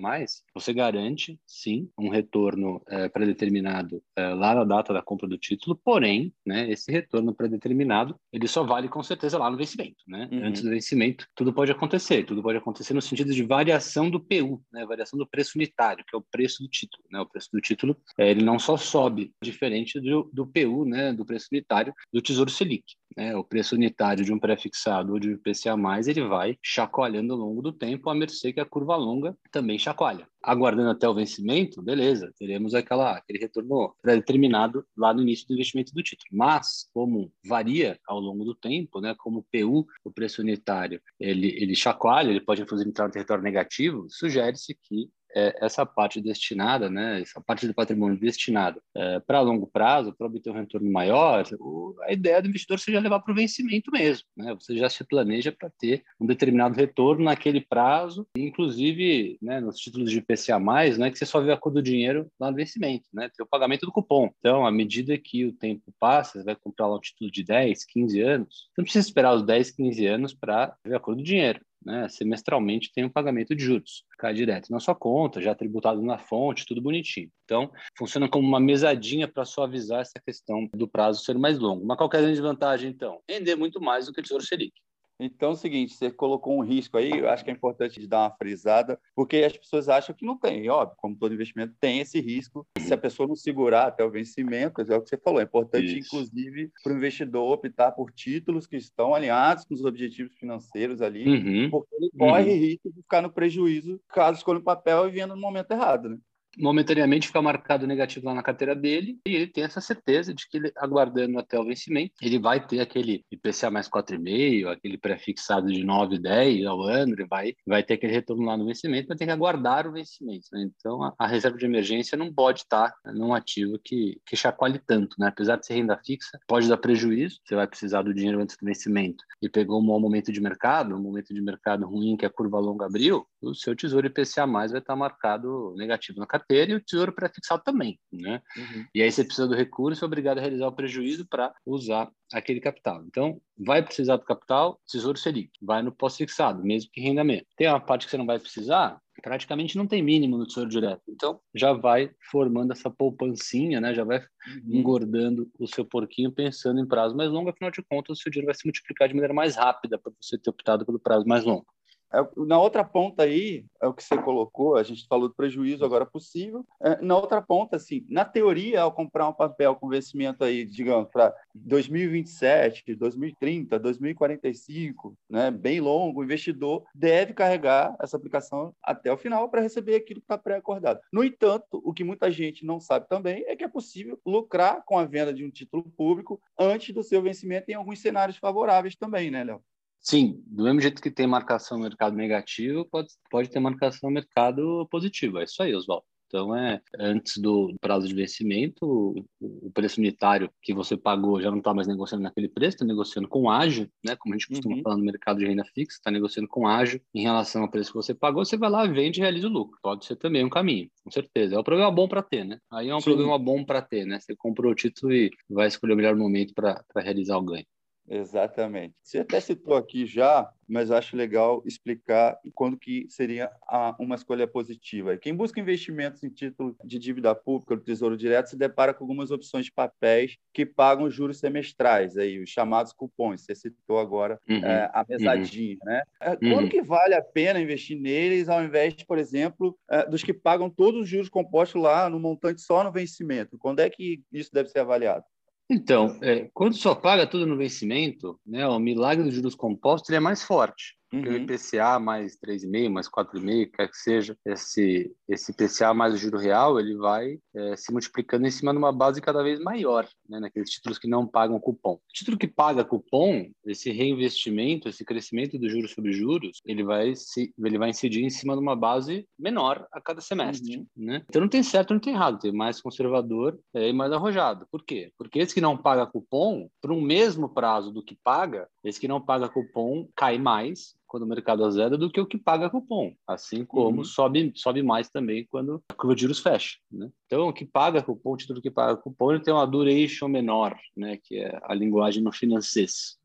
você 0.53 0.71
garante, 0.71 1.39
sim, 1.45 1.89
um 1.97 2.09
retorno 2.09 2.81
é, 2.87 3.09
pré-determinado 3.09 4.01
é, 4.15 4.29
lá 4.29 4.53
na 4.53 4.63
data 4.63 4.93
da 4.93 5.01
compra 5.01 5.27
do 5.27 5.37
título, 5.37 5.75
porém, 5.83 6.31
né, 6.45 6.69
esse 6.71 6.91
retorno 6.91 7.33
pré-determinado, 7.33 8.15
ele 8.31 8.47
só 8.47 8.63
vale 8.63 8.87
com 8.87 9.01
certeza 9.01 9.39
lá 9.39 9.49
no 9.49 9.57
vencimento, 9.57 10.03
né? 10.07 10.29
Uhum. 10.31 10.45
Antes 10.45 10.61
do 10.61 10.69
vencimento, 10.69 11.25
tudo 11.35 11.51
pode 11.51 11.71
acontecer, 11.71 12.23
tudo 12.23 12.43
pode 12.43 12.57
acontecer 12.59 12.93
no 12.93 13.01
sentido 13.01 13.33
de 13.33 13.43
variação 13.43 14.09
do 14.09 14.19
PU, 14.19 14.61
né, 14.71 14.85
variação 14.85 15.17
do 15.17 15.27
preço 15.27 15.53
unitário, 15.55 16.05
que 16.07 16.15
é 16.15 16.19
o 16.19 16.25
preço 16.31 16.61
do 16.61 16.69
título, 16.69 17.03
né? 17.11 17.19
O 17.19 17.25
preço 17.25 17.49
do 17.51 17.59
título, 17.59 17.97
é, 18.17 18.29
ele 18.29 18.43
não 18.43 18.59
só 18.59 18.77
sobe, 18.77 19.33
diferente 19.43 19.99
do, 19.99 20.29
do 20.31 20.45
PU, 20.45 20.85
né, 20.85 21.11
do 21.11 21.25
preço 21.25 21.47
unitário 21.51 21.93
do 22.13 22.21
Tesouro 22.21 22.51
Selic, 22.51 22.83
né? 23.17 23.35
O 23.35 23.43
preço 23.43 23.75
unitário 23.75 24.23
de 24.23 24.31
um 24.31 24.39
pré-fixado 24.39 25.13
ou 25.13 25.19
de 25.19 25.29
um 25.29 25.33
IPCA+, 25.33 25.75
ele 26.07 26.21
vai 26.27 26.57
chacoalhando 26.63 27.33
ao 27.33 27.39
longo 27.39 27.61
do 27.61 27.71
tempo, 27.71 28.09
a 28.09 28.15
mercê 28.15 28.51
que 28.51 28.59
a 28.59 28.65
curva 28.65 28.95
longa 28.95 29.37
também 29.51 29.79
chacoalha. 29.79 30.27
Aguardando 30.41 30.89
até 30.89 31.07
o 31.07 31.13
vencimento, 31.13 31.81
beleza, 31.81 32.31
teremos 32.37 32.73
aquela, 32.73 33.17
aquele 33.17 33.39
retorno 33.39 33.95
determinado 34.03 34.85
lá 34.97 35.13
no 35.13 35.21
início 35.21 35.47
do 35.47 35.53
investimento 35.53 35.93
do 35.93 36.03
título. 36.03 36.29
Mas, 36.31 36.89
como 36.93 37.31
varia 37.45 37.99
ao 38.07 38.19
longo 38.19 38.45
do 38.45 38.55
tempo, 38.55 39.01
né, 39.01 39.15
como 39.17 39.39
o 39.39 39.43
PU, 39.43 39.85
o 40.03 40.11
preço 40.11 40.41
unitário, 40.41 41.01
ele, 41.19 41.47
ele 41.61 41.75
chacoalha, 41.75 42.29
ele 42.29 42.41
pode 42.41 42.61
inclusive 42.61 42.89
entrar 42.89 43.07
no 43.07 43.11
território 43.13 43.43
negativo, 43.43 44.07
sugere-se 44.09 44.77
que 44.81 45.09
é, 45.35 45.55
essa 45.61 45.85
parte 45.85 46.21
destinada, 46.21 46.89
né, 46.89 47.21
essa 47.21 47.41
parte 47.41 47.67
do 47.67 47.73
patrimônio 47.73 48.19
destinado 48.19 48.81
é, 48.95 49.19
para 49.19 49.41
longo 49.41 49.67
prazo, 49.67 50.13
para 50.13 50.27
obter 50.27 50.49
um 50.49 50.55
retorno 50.55 50.91
maior, 50.91 51.45
o, 51.59 51.95
a 52.01 52.11
ideia 52.11 52.41
do 52.41 52.47
investidor 52.47 52.79
seja 52.79 52.99
levar 52.99 53.19
para 53.19 53.31
o 53.31 53.35
vencimento 53.35 53.91
mesmo. 53.91 54.27
Né? 54.35 54.55
Você 54.55 54.77
já 54.77 54.89
se 54.89 55.03
planeja 55.03 55.51
para 55.51 55.69
ter 55.69 56.03
um 56.19 56.25
determinado 56.25 56.75
retorno 56.75 57.23
naquele 57.23 57.61
prazo, 57.61 58.27
inclusive 58.35 59.37
né, 59.41 59.59
nos 59.59 59.77
títulos 59.77 60.11
de 60.11 60.19
IPCA+, 60.19 60.59
não 60.59 61.05
é 61.05 61.11
que 61.11 61.17
você 61.17 61.25
só 61.25 61.39
vê 61.39 61.51
a 61.51 61.57
cor 61.57 61.71
do 61.71 61.81
dinheiro 61.81 62.29
lá 62.39 62.49
no 62.49 62.57
vencimento, 62.57 63.05
né? 63.13 63.29
tem 63.29 63.45
o 63.45 63.49
pagamento 63.49 63.85
do 63.85 63.91
cupom. 63.91 64.29
Então, 64.39 64.65
à 64.65 64.71
medida 64.71 65.17
que 65.17 65.45
o 65.45 65.53
tempo 65.53 65.93
passa, 65.99 66.39
você 66.39 66.43
vai 66.43 66.55
comprar 66.55 66.87
lá 66.87 66.97
um 66.97 66.99
título 66.99 67.31
de 67.31 67.43
10, 67.43 67.85
15 67.85 68.21
anos, 68.21 68.47
você 68.49 68.81
não 68.81 68.83
precisa 68.83 69.07
esperar 69.07 69.33
os 69.33 69.43
10, 69.43 69.71
15 69.71 70.05
anos 70.05 70.33
para 70.33 70.75
ver 70.83 70.95
a 70.95 70.99
cor 70.99 71.15
do 71.15 71.23
dinheiro 71.23 71.61
né, 71.83 72.07
semestralmente 72.09 72.91
tem 72.93 73.05
um 73.05 73.09
pagamento 73.09 73.55
de 73.55 73.63
juros, 73.63 74.03
cai 74.17 74.33
direto 74.33 74.69
na 74.69 74.79
sua 74.79 74.95
conta, 74.95 75.41
já 75.41 75.55
tributado 75.55 76.01
na 76.01 76.17
fonte, 76.17 76.65
tudo 76.65 76.81
bonitinho. 76.81 77.29
Então, 77.45 77.71
funciona 77.97 78.27
como 78.29 78.47
uma 78.47 78.59
mesadinha 78.59 79.27
para 79.27 79.45
suavizar 79.45 80.01
essa 80.01 80.19
questão 80.23 80.69
do 80.73 80.87
prazo 80.87 81.23
ser 81.23 81.37
mais 81.37 81.57
longo. 81.57 81.85
Mas 81.85 81.97
qual 81.97 82.09
é 82.13 82.17
a 82.17 82.21
grande 82.21 82.41
vantagem, 82.41 82.89
então? 82.89 83.21
Render 83.29 83.55
muito 83.55 83.81
mais 83.81 84.05
do 84.05 84.13
que 84.13 84.19
o 84.19 84.23
Tesouro 84.23 84.43
Selic. 84.43 84.73
Então 85.19 85.49
é 85.49 85.53
o 85.53 85.55
seguinte, 85.55 85.93
você 85.93 86.09
colocou 86.09 86.57
um 86.57 86.63
risco 86.63 86.97
aí, 86.97 87.11
eu 87.11 87.29
acho 87.29 87.43
que 87.43 87.51
é 87.51 87.53
importante 87.53 88.05
dar 88.07 88.21
uma 88.21 88.35
frisada, 88.37 88.99
porque 89.13 89.37
as 89.37 89.57
pessoas 89.57 89.89
acham 89.89 90.15
que 90.15 90.25
não 90.25 90.37
tem, 90.37 90.69
óbvio, 90.69 90.95
como 90.97 91.15
todo 91.15 91.33
investimento 91.33 91.73
tem 91.79 91.99
esse 91.99 92.21
risco, 92.21 92.65
se 92.77 92.93
a 92.93 92.97
pessoa 92.97 93.27
não 93.27 93.35
segurar 93.35 93.87
até 93.87 94.03
o 94.03 94.09
vencimento, 94.09 94.81
é 94.81 94.95
o 94.95 95.01
que 95.01 95.09
você 95.09 95.17
falou, 95.17 95.41
é 95.41 95.43
importante 95.43 95.99
Isso. 95.99 96.15
inclusive 96.15 96.71
para 96.81 96.93
o 96.93 96.95
investidor 96.95 97.51
optar 97.51 97.91
por 97.91 98.11
títulos 98.11 98.65
que 98.65 98.77
estão 98.77 99.13
alinhados 99.13 99.65
com 99.65 99.73
os 99.73 99.83
objetivos 99.83 100.33
financeiros 100.35 101.01
ali, 101.01 101.27
uhum. 101.27 101.69
porque 101.69 101.95
ele 101.95 102.09
corre 102.17 102.51
uhum. 102.51 102.57
risco 102.57 102.89
de 102.89 103.01
ficar 103.01 103.21
no 103.21 103.31
prejuízo 103.31 103.99
caso 104.07 104.37
escolha 104.37 104.59
o 104.59 104.63
papel 104.63 105.07
e 105.07 105.11
venda 105.11 105.35
no 105.35 105.41
momento 105.41 105.71
errado, 105.71 106.09
né? 106.09 106.17
Momentaneamente 106.57 107.27
fica 107.27 107.41
marcado 107.41 107.87
negativo 107.87 108.25
lá 108.25 108.33
na 108.33 108.43
carteira 108.43 108.75
dele 108.75 109.19
e 109.25 109.35
ele 109.35 109.47
tem 109.47 109.63
essa 109.63 109.81
certeza 109.81 110.33
de 110.33 110.47
que 110.47 110.57
ele, 110.57 110.71
aguardando 110.77 111.37
até 111.39 111.59
o 111.59 111.65
vencimento, 111.65 112.13
ele 112.21 112.39
vai 112.39 112.65
ter 112.65 112.79
aquele 112.79 113.23
IPCA 113.31 113.69
mais 113.69 113.87
4,5, 113.87 114.67
aquele 114.67 114.97
pré-fixado 114.97 115.67
de 115.71 115.83
9, 115.83 116.19
10 116.19 116.65
ao 116.65 116.81
ano, 116.81 117.13
ele 117.13 117.25
vai, 117.25 117.53
vai 117.65 117.83
ter 117.83 117.95
aquele 117.95 118.13
retorno 118.13 118.45
lá 118.45 118.57
no 118.57 118.65
vencimento, 118.65 119.07
mas 119.09 119.17
tem 119.17 119.27
que 119.27 119.33
aguardar 119.33 119.87
o 119.87 119.91
vencimento. 119.91 120.47
Né? 120.51 120.69
Então, 120.77 121.03
a, 121.03 121.13
a, 121.17 121.27
reserva 121.27 121.57
de 121.57 121.65
emergência 121.65 122.17
não 122.17 122.33
pode 122.33 122.61
estar 122.61 122.93
num 123.05 123.33
ativo 123.33 123.79
que, 123.83 124.19
que 124.25 124.35
chacoalhe 124.35 124.79
tanto, 124.79 125.15
né? 125.19 125.27
Apesar 125.27 125.57
de 125.57 125.65
ser 125.65 125.75
renda 125.75 125.99
fixa, 126.03 126.39
pode 126.47 126.67
dar 126.67 126.77
prejuízo, 126.77 127.39
você 127.43 127.55
vai 127.55 127.67
precisar 127.67 128.01
do 128.01 128.13
dinheiro 128.13 128.41
antes 128.41 128.57
do 128.57 128.65
vencimento 128.65 129.23
e 129.41 129.49
pegou 129.49 129.79
um 129.79 129.85
mau 129.85 129.99
momento 129.99 130.31
de 130.31 130.41
mercado, 130.41 130.95
um 130.95 131.01
momento 131.01 131.33
de 131.33 131.41
mercado 131.41 131.85
ruim 131.85 132.17
que 132.17 132.25
a 132.25 132.29
curva 132.29 132.59
longa 132.59 132.85
abriu, 132.85 133.25
o 133.41 133.53
seu 133.53 133.75
tesouro 133.75 134.07
IPCA 134.07 134.45
mais 134.45 134.71
vai 134.71 134.81
estar 134.81 134.95
marcado 134.95 135.73
negativo 135.77 136.19
na 136.19 136.27
carteira 136.27 136.71
e 136.71 136.75
o 136.75 136.83
tesouro 136.83 137.13
pré-fixado 137.13 137.63
também, 137.63 137.99
né? 138.11 138.41
Uhum. 138.57 138.85
E 138.93 139.01
aí 139.01 139.11
você 139.11 139.23
precisa 139.23 139.47
do 139.47 139.55
recurso, 139.55 140.05
obrigado 140.05 140.37
a 140.37 140.41
realizar 140.41 140.67
o 140.67 140.75
prejuízo 140.75 141.25
para 141.27 141.53
usar 141.65 142.09
aquele 142.33 142.59
capital. 142.59 143.03
Então, 143.05 143.41
vai 143.57 143.83
precisar 143.83 144.17
do 144.17 144.25
capital, 144.25 144.79
tesouro 144.87 145.17
Selic, 145.17 145.51
vai 145.61 145.81
no 145.81 145.91
pós-fixado, 145.91 146.63
mesmo 146.63 146.89
que 146.91 147.01
renda 147.01 147.23
menos. 147.23 147.45
Tem 147.57 147.67
uma 147.67 147.79
parte 147.79 148.05
que 148.05 148.11
você 148.11 148.17
não 148.17 148.25
vai 148.25 148.39
precisar, 148.39 148.99
praticamente 149.21 149.77
não 149.77 149.87
tem 149.87 150.01
mínimo 150.01 150.37
no 150.37 150.45
tesouro 150.45 150.69
direto. 150.69 151.01
Então, 151.07 151.39
já 151.55 151.73
vai 151.73 152.11
formando 152.31 152.71
essa 152.71 152.89
poupancinha, 152.89 153.81
né? 153.81 153.93
Já 153.93 154.03
vai 154.03 154.19
uhum. 154.19 154.75
engordando 154.75 155.49
o 155.59 155.67
seu 155.67 155.85
porquinho 155.85 156.31
pensando 156.31 156.79
em 156.79 156.87
prazo 156.87 157.15
mais 157.15 157.31
longo, 157.31 157.49
afinal 157.49 157.71
de 157.71 157.83
contas, 157.83 158.19
o 158.19 158.21
seu 158.21 158.31
dinheiro 158.31 158.47
vai 158.47 158.55
se 158.55 158.65
multiplicar 158.65 159.07
de 159.07 159.13
maneira 159.13 159.33
mais 159.33 159.55
rápida 159.55 159.97
para 159.97 160.11
você 160.21 160.37
ter 160.37 160.49
optado 160.49 160.85
pelo 160.85 160.99
prazo 160.99 161.25
mais 161.25 161.43
longo. 161.43 161.65
É, 162.13 162.17
na 162.37 162.59
outra 162.59 162.83
ponta 162.83 163.23
aí, 163.23 163.65
é 163.81 163.87
o 163.87 163.93
que 163.93 164.03
você 164.03 164.17
colocou, 164.17 164.75
a 164.75 164.83
gente 164.83 165.07
falou 165.07 165.27
do 165.27 165.35
prejuízo 165.35 165.85
agora 165.85 166.05
possível. 166.05 166.65
É, 166.81 167.01
na 167.01 167.15
outra 167.15 167.41
ponta, 167.41 167.75
assim, 167.75 168.05
na 168.09 168.25
teoria, 168.25 168.81
ao 168.81 168.91
comprar 168.91 169.27
um 169.27 169.33
papel 169.33 169.75
com 169.75 169.87
vencimento 169.87 170.43
aí, 170.43 170.65
digamos, 170.65 171.09
para 171.11 171.33
2027, 171.53 172.95
2030, 172.95 173.77
2045, 173.79 175.15
né, 175.29 175.51
bem 175.51 175.79
longo, 175.79 176.21
o 176.21 176.23
investidor 176.23 176.83
deve 176.93 177.33
carregar 177.33 177.95
essa 178.01 178.17
aplicação 178.17 178.73
até 178.83 179.11
o 179.11 179.17
final 179.17 179.49
para 179.49 179.61
receber 179.61 179.95
aquilo 179.95 180.19
que 180.19 180.25
está 180.25 180.37
pré-acordado. 180.37 180.99
No 181.13 181.23
entanto, 181.23 181.81
o 181.83 181.93
que 181.93 182.03
muita 182.03 182.31
gente 182.31 182.65
não 182.65 182.79
sabe 182.79 183.07
também 183.07 183.43
é 183.47 183.55
que 183.55 183.63
é 183.63 183.67
possível 183.67 184.19
lucrar 184.25 184.83
com 184.85 184.97
a 184.97 185.05
venda 185.05 185.33
de 185.33 185.45
um 185.45 185.49
título 185.49 185.83
público 185.95 186.41
antes 186.57 186.93
do 186.93 187.03
seu 187.03 187.21
vencimento 187.21 187.69
em 187.69 187.75
alguns 187.75 187.99
cenários 187.99 188.37
favoráveis 188.37 188.95
também, 188.95 189.29
né, 189.29 189.43
Léo? 189.43 189.61
Sim, 190.01 190.41
do 190.47 190.63
mesmo 190.63 190.81
jeito 190.81 191.01
que 191.01 191.11
tem 191.11 191.27
marcação 191.27 191.77
no 191.77 191.83
mercado 191.83 192.15
negativo, 192.15 192.85
pode, 192.85 193.09
pode 193.29 193.49
ter 193.49 193.59
marcação 193.59 194.09
no 194.09 194.13
mercado 194.13 194.87
positivo. 194.89 195.39
É 195.39 195.43
isso 195.43 195.61
aí, 195.61 195.75
Oswaldo. 195.75 196.05
Então, 196.29 196.55
é 196.55 196.79
antes 196.99 197.37
do 197.39 197.75
prazo 197.81 198.07
de 198.07 198.13
vencimento, 198.13 198.85
o, 198.85 199.25
o 199.41 199.71
preço 199.71 199.99
unitário 199.99 200.51
que 200.61 200.75
você 200.75 200.95
pagou 200.95 201.41
já 201.41 201.49
não 201.49 201.57
está 201.57 201.73
mais 201.73 201.87
negociando 201.87 202.23
naquele 202.23 202.47
preço, 202.47 202.75
está 202.75 202.85
negociando 202.85 203.27
com 203.27 203.49
ágil, 203.49 203.89
né? 204.05 204.15
Como 204.15 204.35
a 204.35 204.37
gente 204.37 204.47
costuma 204.47 204.75
uhum. 204.75 204.83
falar 204.83 204.97
no 204.97 205.03
mercado 205.03 205.39
de 205.39 205.47
renda 205.47 205.65
fixa, 205.73 205.97
está 205.97 206.11
negociando 206.11 206.47
com 206.47 206.67
ágil 206.67 207.01
em 207.15 207.23
relação 207.23 207.63
ao 207.63 207.71
preço 207.71 207.91
que 207.91 207.97
você 207.97 208.13
pagou, 208.13 208.45
você 208.45 208.57
vai 208.57 208.69
lá, 208.69 208.85
vende 208.85 209.19
e 209.19 209.23
realiza 209.23 209.47
o 209.47 209.51
lucro. 209.51 209.79
Pode 209.81 210.05
ser 210.05 210.17
também 210.17 210.45
um 210.45 210.49
caminho, 210.49 210.87
com 211.03 211.09
certeza. 211.09 211.55
É 211.55 211.59
um 211.59 211.63
problema 211.63 211.91
bom 211.91 212.07
para 212.07 212.21
ter, 212.21 212.45
né? 212.45 212.59
Aí 212.71 212.89
é 212.89 212.95
um 212.95 213.01
Sim. 213.01 213.05
problema 213.05 213.39
bom 213.39 213.65
para 213.65 213.81
ter, 213.81 214.05
né? 214.05 214.19
Você 214.19 214.35
comprou 214.35 214.71
o 214.71 214.75
título 214.75 215.11
e 215.11 215.31
vai 215.49 215.67
escolher 215.67 215.93
o 215.93 215.97
melhor 215.97 216.15
momento 216.15 216.53
para 216.53 216.83
realizar 216.97 217.37
o 217.37 217.43
ganho. 217.43 217.65
Exatamente. 218.09 218.95
Você 219.03 219.19
até 219.19 219.39
citou 219.39 219.75
aqui 219.75 220.05
já, 220.05 220.49
mas 220.67 220.89
acho 220.89 221.15
legal 221.15 221.61
explicar 221.65 222.39
quando 222.55 222.77
que 222.77 223.05
seria 223.07 223.51
uma 223.99 224.15
escolha 224.15 224.47
positiva. 224.47 225.15
Quem 225.15 225.35
busca 225.35 225.59
investimentos 225.59 226.23
em 226.23 226.29
título 226.29 226.75
de 226.83 226.97
dívida 226.97 227.35
pública 227.35 227.75
do 227.75 227.83
Tesouro 227.83 228.17
Direto 228.17 228.49
se 228.49 228.57
depara 228.57 228.93
com 228.93 229.03
algumas 229.03 229.29
opções 229.29 229.65
de 229.65 229.71
papéis 229.71 230.37
que 230.51 230.65
pagam 230.65 231.09
juros 231.09 231.37
semestrais, 231.37 232.17
aí, 232.17 232.41
os 232.41 232.49
chamados 232.49 232.93
cupons. 232.93 233.41
Você 233.41 233.53
citou 233.53 233.99
agora 233.99 234.39
uhum, 234.49 234.65
é, 234.65 234.89
a 234.91 235.05
mesadinha. 235.07 235.77
Uhum. 235.83 235.91
Né? 235.91 236.01
É, 236.19 236.35
quando 236.35 236.63
uhum. 236.63 236.69
que 236.69 236.81
vale 236.81 237.13
a 237.13 237.21
pena 237.21 237.61
investir 237.61 237.99
neles, 237.99 238.49
ao 238.49 238.63
invés, 238.63 238.95
por 239.03 239.19
exemplo, 239.19 239.77
é, 239.89 240.09
dos 240.09 240.23
que 240.23 240.33
pagam 240.33 240.69
todos 240.69 241.01
os 241.01 241.07
juros 241.07 241.29
compostos 241.29 241.79
lá 241.79 242.09
no 242.09 242.19
montante 242.19 242.61
só 242.61 242.83
no 242.83 242.91
vencimento? 242.91 243.57
Quando 243.57 243.81
é 243.81 243.89
que 243.89 244.23
isso 244.31 244.49
deve 244.51 244.69
ser 244.69 244.79
avaliado? 244.79 245.23
Então, 245.69 246.17
é, 246.21 246.49
quando 246.53 246.75
só 246.75 246.95
paga 246.95 247.27
tudo 247.27 247.45
no 247.45 247.55
vencimento, 247.55 248.39
né, 248.45 248.67
o 248.67 248.79
milagre 248.79 249.23
dos 249.23 249.33
juros 249.33 249.53
compostos 249.53 250.09
ele 250.09 250.17
é 250.17 250.19
mais 250.19 250.43
forte. 250.43 250.98
Uhum. 251.11 251.21
o 251.21 251.33
IPCA 251.37 251.99
mais 251.99 252.37
3,5, 252.37 252.89
mais 252.89 253.09
4,5, 253.09 253.71
quer 253.71 253.89
que 253.89 253.97
seja, 253.97 254.37
esse, 254.45 255.11
esse 255.27 255.51
IPCA 255.51 255.93
mais 255.93 256.13
o 256.13 256.17
juro 256.17 256.37
real, 256.37 256.79
ele 256.79 256.95
vai 256.95 257.39
é, 257.55 257.75
se 257.75 257.91
multiplicando 257.91 258.45
em 258.45 258.51
cima 258.51 258.71
de 258.71 258.77
uma 258.77 258.91
base 258.91 259.21
cada 259.21 259.41
vez 259.41 259.59
maior, 259.59 260.07
né, 260.27 260.39
naqueles 260.39 260.69
títulos 260.69 260.99
que 260.99 261.07
não 261.07 261.25
pagam 261.25 261.59
cupom. 261.59 261.93
O 261.95 262.13
título 262.13 262.37
que 262.37 262.47
paga 262.47 262.85
cupom, 262.85 263.49
esse 263.65 263.91
reinvestimento, 263.91 264.87
esse 264.87 265.03
crescimento 265.03 265.57
do 265.57 265.69
juros 265.69 265.91
sobre 265.91 266.11
juros, 266.11 266.61
ele 266.65 266.83
vai, 266.83 267.15
se, 267.15 267.53
ele 267.57 267.77
vai 267.77 267.89
incidir 267.89 268.23
em 268.23 268.29
cima 268.29 268.53
de 268.53 268.61
uma 268.61 268.75
base 268.75 269.27
menor 269.37 269.87
a 269.91 269.99
cada 269.99 270.21
semestre. 270.21 270.77
Uhum. 270.77 270.85
Né? 270.95 271.23
Então 271.27 271.41
não 271.41 271.49
tem 271.49 271.63
certo, 271.63 271.93
não 271.93 271.99
tem 271.99 272.13
errado, 272.13 272.39
tem 272.39 272.51
mais 272.51 272.81
conservador 272.81 273.59
é, 273.73 273.89
e 273.89 273.93
mais 273.93 274.11
arrojado. 274.11 274.67
Por 274.71 274.83
quê? 274.83 275.11
Porque 275.17 275.39
esse 275.39 275.53
que 275.53 275.61
não 275.61 275.77
paga 275.77 276.05
cupom, 276.05 276.69
por 276.81 276.91
um 276.91 277.01
mesmo 277.01 277.49
prazo 277.49 277.91
do 277.91 278.03
que 278.03 278.17
paga, 278.23 278.67
esse 278.83 278.99
que 278.99 279.07
não 279.07 279.19
paga 279.19 279.49
cupom 279.49 280.07
cai 280.15 280.37
mais 280.37 280.98
quando 281.09 281.23
o 281.23 281.27
mercado 281.27 281.65
azeda 281.65 281.97
do 281.97 282.09
que 282.09 282.21
o 282.21 282.25
que 282.25 282.37
paga 282.37 282.69
cupom, 282.69 283.13
assim 283.27 283.65
como 283.65 283.97
uhum. 283.97 284.03
sobe, 284.05 284.53
sobe 284.55 284.81
mais 284.81 285.09
também 285.09 285.45
quando 285.49 285.83
a 285.89 285.93
curva 285.93 286.15
de 286.15 286.21
juros 286.21 286.39
fecha. 286.39 286.77
Né? 286.89 287.09
Então, 287.25 287.49
o 287.49 287.53
que 287.53 287.65
paga 287.65 288.01
cupom, 288.01 288.33
o 288.33 288.37
título 288.37 288.61
que 288.61 288.71
paga 288.71 288.95
cupom, 288.95 289.31
ele 289.31 289.43
tem 289.43 289.53
uma 289.53 289.67
duration 289.67 290.27
menor, 290.27 290.79
né? 290.95 291.17
que 291.21 291.39
é 291.39 291.59
a 291.63 291.73
linguagem 291.73 292.23
no 292.23 292.31
financeiro 292.31 292.79